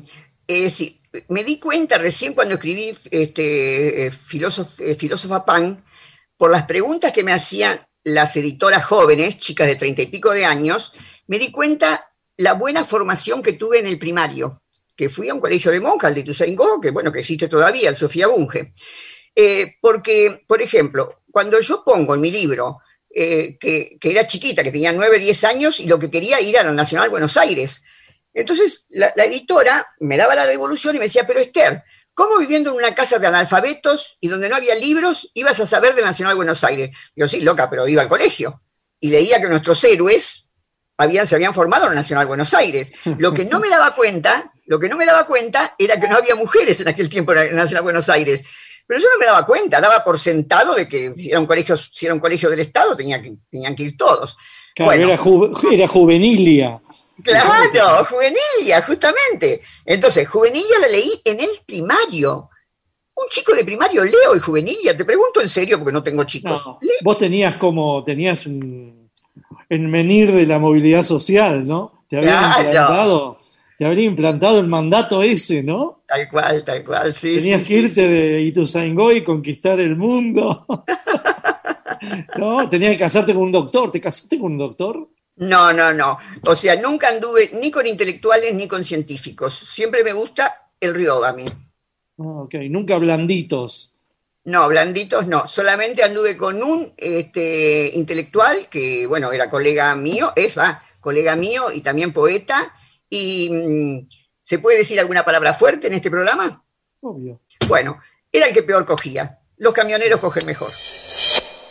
[0.49, 0.99] eh, sí,
[1.29, 5.85] me di cuenta recién cuando escribí este, eh, eh, Filósofa Pan,
[6.37, 10.45] por las preguntas que me hacían las editoras jóvenes, chicas de treinta y pico de
[10.45, 10.93] años,
[11.27, 14.63] me di cuenta la buena formación que tuve en el primario,
[14.97, 17.91] que fui a un colegio de monjas, el de Ituzaingó, que bueno, que existe todavía,
[17.91, 18.73] el Sofía Bunge.
[19.35, 22.79] Eh, porque, por ejemplo, cuando yo pongo en mi libro
[23.15, 23.59] que,
[24.01, 26.73] que era chiquita, que tenía 9, 10 años y lo que quería ir a la
[26.73, 27.85] Nacional Buenos Aires,
[28.35, 31.83] entonces la, la editora me daba la revolución y me decía, pero Esther,
[32.15, 35.95] ¿cómo viviendo en una casa de analfabetos y donde no había libros ibas a saber
[35.95, 36.91] de Nacional Buenos Aires?
[37.17, 38.63] Yo sí, loca, pero iba al colegio
[39.01, 40.51] y leía que nuestros héroes
[40.97, 42.93] habían, se habían formado en la Nacional Buenos Aires.
[43.19, 46.17] Lo que no me daba cuenta, lo que no me daba cuenta era que no
[46.17, 48.45] había mujeres en aquel tiempo en la Nacional Buenos Aires.
[48.87, 51.77] Pero yo no me daba cuenta, daba por sentado de que si era un colegio,
[51.77, 54.37] si era un colegio del Estado tenía que, tenían que ir todos.
[54.75, 55.07] Claro, Bueno.
[55.09, 56.81] era, ju- era juvenilia.
[57.23, 59.61] Claro, juvenilia, justamente.
[59.85, 62.49] Entonces, juvenilia la leí en el primario.
[63.15, 66.63] Un chico de primario leo y juvenilia, te pregunto en serio porque no tengo chicos.
[66.65, 69.11] No, vos tenías como, tenías un,
[69.69, 72.05] el menir de la movilidad social, ¿no?
[72.09, 72.63] Te habían Claro.
[72.65, 73.39] implantado,
[73.79, 76.03] te habrían implantado el mandato ese, ¿no?
[76.07, 77.37] Tal cual, tal cual, sí.
[77.37, 80.65] Tenías sí, que sí, irte de Ituzaingó y conquistar el mundo.
[82.37, 83.91] No, tenías que casarte con un doctor.
[83.91, 85.09] ¿Te casaste con un doctor?
[85.43, 86.19] No, no, no.
[86.47, 89.53] O sea, nunca anduve ni con intelectuales ni con científicos.
[89.53, 91.47] Siempre me gusta el riodami.
[92.19, 93.93] Ah, ok, nunca blanditos.
[94.45, 95.49] No, blanditos no.
[95.49, 101.73] Solamente anduve con un este, intelectual que, bueno, era colega mío, es, va, colega mío
[101.73, 102.75] y también poeta.
[103.11, 104.09] Y mm,
[104.41, 106.65] ¿se puede decir alguna palabra fuerte en este programa?
[107.01, 107.41] Obvio.
[107.67, 109.41] Bueno, era el que peor cogía.
[109.57, 110.71] Los camioneros cogen mejor.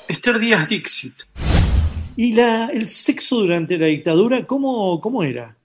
[0.09, 1.24] Esther Díaz Dixit.
[2.16, 5.55] ¿Y la, el sexo durante la dictadura, cómo, cómo era?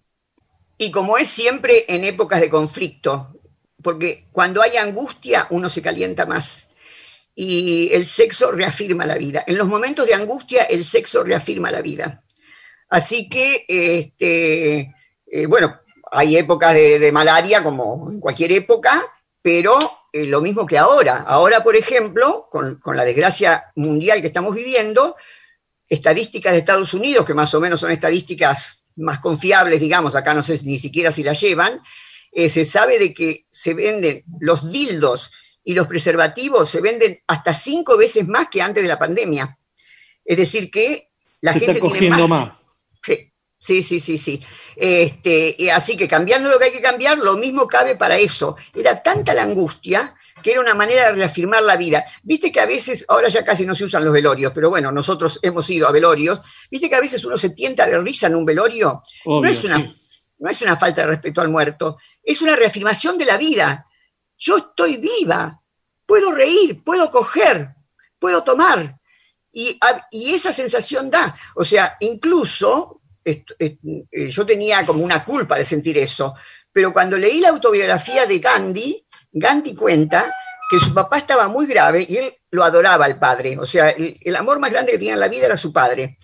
[0.79, 3.35] Y como es siempre en épocas de conflicto,
[3.83, 6.69] porque cuando hay angustia uno se calienta más.
[7.35, 9.45] Y el sexo reafirma la vida.
[9.47, 12.23] En los momentos de angustia el sexo reafirma la vida.
[12.89, 14.95] Así que, este,
[15.27, 15.81] eh, bueno,
[16.11, 19.03] hay épocas de, malaria como en cualquier época,
[19.43, 19.77] pero
[20.13, 21.25] eh, lo mismo que ahora.
[21.27, 25.17] Ahora, por ejemplo, con la desgracia mundial que estamos viviendo,
[25.89, 30.43] estadísticas de Estados Unidos, que más o menos son estadísticas más confiables, digamos, acá no
[30.43, 31.81] sé ni siquiera si las llevan,
[32.33, 35.31] eh, se sabe de que se venden los dildos
[35.65, 39.59] y los preservativos, se venden hasta cinco veces más que antes de la pandemia.
[40.25, 41.11] Es decir, que
[41.41, 42.53] la Se gente está tiene cogiendo más.
[43.03, 44.43] Sí, sí, sí, sí, sí.
[44.77, 48.57] Este, y así que cambiando lo que hay que cambiar, lo mismo cabe para eso.
[48.75, 52.05] Era tanta la angustia que era una manera de reafirmar la vida.
[52.23, 55.39] Viste que a veces, ahora ya casi no se usan los velorios, pero bueno, nosotros
[55.43, 56.41] hemos ido a velorios.
[56.71, 59.03] Viste que a veces uno se tienta de risa en un velorio.
[59.25, 59.95] no, es una, sí.
[60.39, 63.87] no es una falta de respeto al muerto, es una reafirmación de la vida.
[64.39, 65.61] Yo estoy viva,
[66.05, 67.71] puedo reír, puedo coger,
[68.19, 68.99] puedo tomar.
[69.53, 69.79] Y,
[70.11, 71.35] y esa sensación da.
[71.55, 73.45] O sea, incluso eh,
[74.29, 76.35] yo tenía como una culpa de sentir eso,
[76.71, 79.06] pero cuando leí la autobiografía de Gandhi,
[79.39, 80.33] Gandhi cuenta
[80.71, 83.59] que su papá estaba muy grave y él lo adoraba al padre.
[83.59, 86.17] O sea, el, amor más grande que tenía en la vida era su padre.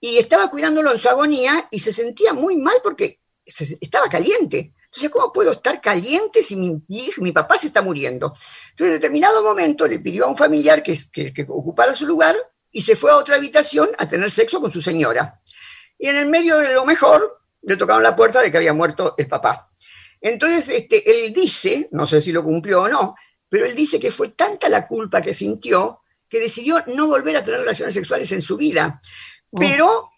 [0.00, 4.74] Y estaba cuidándolo en su agonía y se sentía muy mal porque se- estaba caliente.
[4.86, 8.34] Entonces, ¿cómo puedo estar caliente si mi, papá se está muriendo?
[8.70, 12.36] Entonces, en determinado momento le pidió a un familiar que, que- que ocupara su lugar
[12.72, 15.40] y se fue a otra habitación a tener sexo con su señora.
[15.96, 19.14] Y en el medio de lo mejor le tocaron la puerta de que había muerto
[19.16, 19.69] el papá.
[20.20, 23.14] Entonces, este, él dice, no sé si lo cumplió o no,
[23.48, 26.00] pero él dice que fue tanta la culpa que sintió
[26.30, 29.00] que decidió no volver a tener relaciones sexuales en su vida.
[29.50, 30.10] Pero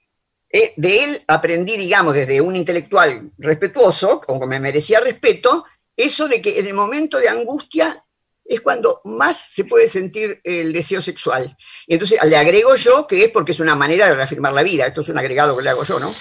[0.51, 5.65] eh, de él aprendí, digamos, desde un intelectual respetuoso, como me merecía respeto,
[5.97, 8.05] eso de que en el momento de angustia
[8.45, 11.57] es cuando más se puede sentir el deseo sexual.
[11.87, 14.87] Y entonces le agrego yo que es porque es una manera de reafirmar la vida.
[14.87, 16.15] Esto es un agregado que le hago yo, ¿no?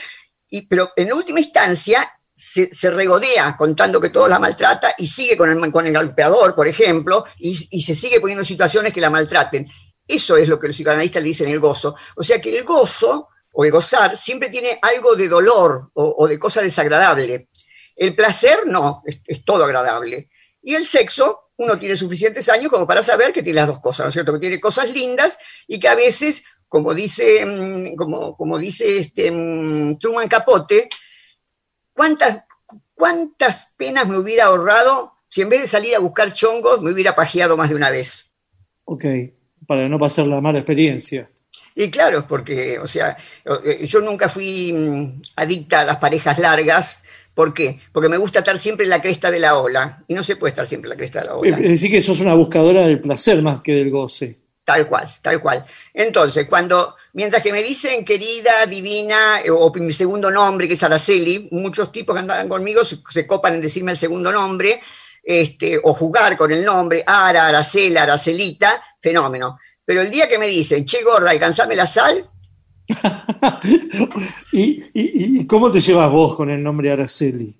[0.49, 5.49] Y, pero en última instancia se, regodea contando que todos la maltrata y sigue con
[5.49, 9.67] el, con el golpeador, por ejemplo, y, se sigue poniendo en situaciones que la maltraten.
[10.07, 11.95] Eso es lo que los psicoanalistas le dicen el gozo.
[12.15, 16.39] O sea que el gozo o el gozar siempre tiene algo de dolor o, de
[16.39, 17.49] cosa desagradable.
[17.95, 20.29] El placer no, es, es todo agradable.
[20.61, 24.05] Y el sexo, uno tiene suficientes años como para saber que tiene las dos cosas,
[24.05, 24.33] ¿no es cierto?
[24.33, 29.31] Que tiene cosas lindas y que a veces, como dice, mm, como, como dice este,
[29.31, 30.87] mm, Truman Capote,
[31.93, 32.43] ¿cuántas,
[32.93, 37.15] ¿cuántas penas me hubiera ahorrado si en vez de salir a buscar chongos me hubiera
[37.15, 38.35] pajeado más de una vez?
[38.85, 39.05] Ok,
[39.67, 41.29] para no pasar la mala experiencia.
[41.75, 43.15] Y claro, porque, o sea,
[43.65, 47.03] eh, yo nunca fui mm, adicta a las parejas largas,
[47.37, 47.79] ¿Por qué?
[47.91, 50.03] Porque me gusta estar siempre en la cresta de la ola.
[50.07, 51.57] Y no se puede estar siempre en la cresta de la Es ola.
[51.57, 54.39] decir, que sos una buscadora del placer más que del goce.
[54.65, 55.63] Tal cual, tal cual.
[55.93, 60.81] Entonces, cuando, mientras que me dicen querida, divina, eh, o mi segundo nombre, que es
[60.81, 64.81] Araceli, muchos tipos que andan conmigo se, se copan en decirme el segundo nombre,
[65.29, 69.59] este, o jugar con el nombre, Ara, Aracela, Aracelita, fenómeno.
[69.83, 72.29] Pero el día que me dicen, che gorda, alcanzame la sal,
[74.53, 77.53] ¿Y, y, y cómo te llevas vos con el nombre Araceli?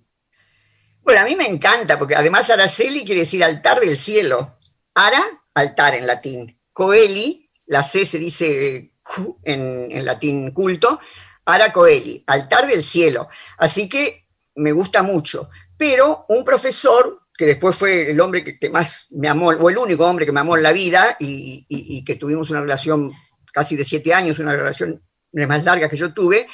[1.01, 4.57] Bueno, a mí me encanta, porque además Araceli quiere decir altar del cielo.
[4.93, 5.21] Ara,
[5.53, 6.57] altar en latín.
[6.71, 10.99] Coeli, la C se dice Q en, en latín culto.
[11.45, 13.27] Ara Coeli, altar del cielo.
[13.57, 15.49] Así que me gusta mucho.
[15.77, 20.05] Pero un profesor, que después fue el hombre que, más me amó, o el único
[20.05, 23.11] hombre que me amó en la vida, y, que tuvimos una relación
[23.53, 26.47] casi de siete años, una relación de más largas que yo tuve,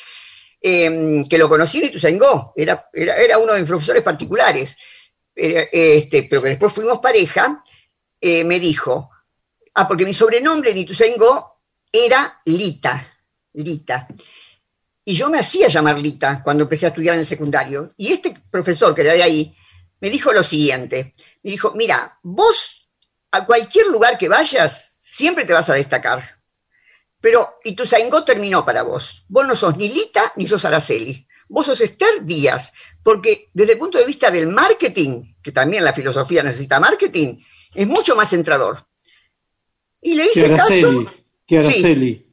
[0.61, 4.77] eh, que lo conocí en Ituzaingó, era, era, uno de mis profesores particulares,
[5.33, 7.63] este, pero que después fuimos pareja,
[8.19, 9.09] eh, me dijo,
[9.75, 11.61] ah, porque mi sobrenombre en Ituzaingó
[11.91, 13.07] era Lita,
[13.53, 14.07] Lita.
[15.05, 17.93] Y yo me hacía llamar Lita cuando empecé a estudiar en el secundario.
[17.97, 19.55] Y este profesor que era de ahí
[20.03, 22.89] me dijo lo siguiente, me dijo, mira, vos
[23.31, 26.41] a cualquier lugar que vayas, siempre te vas a destacar.
[27.21, 29.23] Pero Ituzaingó terminó para vos.
[29.29, 31.25] Vos no sos ni Lita ni sos Araceli.
[31.47, 32.73] Vos sos Esther Díaz.
[33.01, 37.37] Porque desde el punto de vista del marketing, que también la filosofía necesita marketing,
[37.73, 38.85] es mucho más centrador.
[40.01, 40.63] Y le hice caso.
[40.63, 41.09] Araceli.
[41.47, 41.55] Sí.
[41.55, 42.27] Araceli.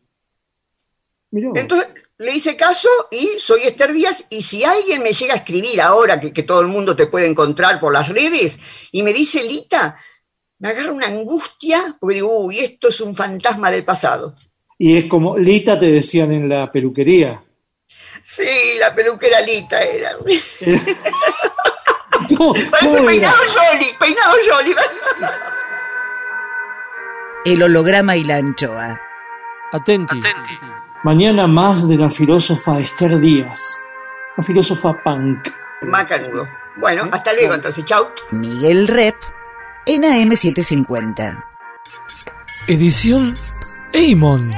[1.30, 1.88] Entonces
[2.20, 4.26] le hice caso y soy Esther Díaz.
[4.28, 7.26] Y si alguien me llega a escribir ahora, que, que todo el mundo te puede
[7.26, 8.60] encontrar por las redes,
[8.92, 9.96] y me dice Lita,
[10.58, 14.34] me agarra una angustia, porque digo, uy, esto es un fantasma del pasado.
[14.78, 17.42] Y es como Lita te decían en la peluquería.
[18.22, 18.44] Sí,
[18.78, 20.16] la peluquera Lita era.
[22.36, 24.74] ¿Cómo, Parece cómo peinado Jolly, peinado Jolly.
[27.46, 29.00] El holograma y la anchoa.
[29.72, 30.20] Atenti.
[31.03, 33.82] Mañana más de la filósofa Esther Díaz.
[34.36, 35.48] La filósofa punk.
[35.80, 36.46] Macanudo.
[36.76, 38.09] Bueno, hasta luego entonces, chau.
[38.32, 39.16] Miguel Rep
[39.86, 41.42] en AM750.
[42.68, 43.34] Edición
[43.94, 44.53] Eimon.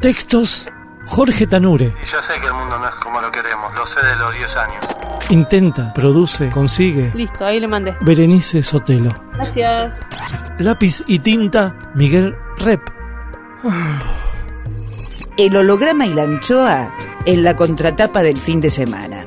[0.00, 0.66] Textos
[1.04, 1.94] Jorge Tanure.
[2.02, 4.34] Y yo sé que el mundo no es como lo queremos, lo sé de los
[4.34, 4.84] 10 años.
[5.28, 7.12] Intenta, produce, consigue.
[7.14, 7.94] Listo, ahí le mandé.
[8.00, 9.10] Berenice Sotelo.
[9.34, 9.94] Gracias.
[10.58, 12.97] Lápiz y tinta Miguel Rep.
[15.36, 16.94] El holograma y la anchoa
[17.26, 19.26] en la contratapa del fin de semana.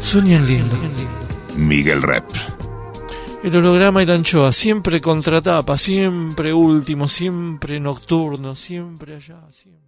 [0.00, 0.76] Sueñan lindo.
[1.56, 2.24] Miguel Rep.
[3.42, 9.83] El holograma y la anchoa, siempre contratapa, siempre último, siempre nocturno, siempre allá, siempre.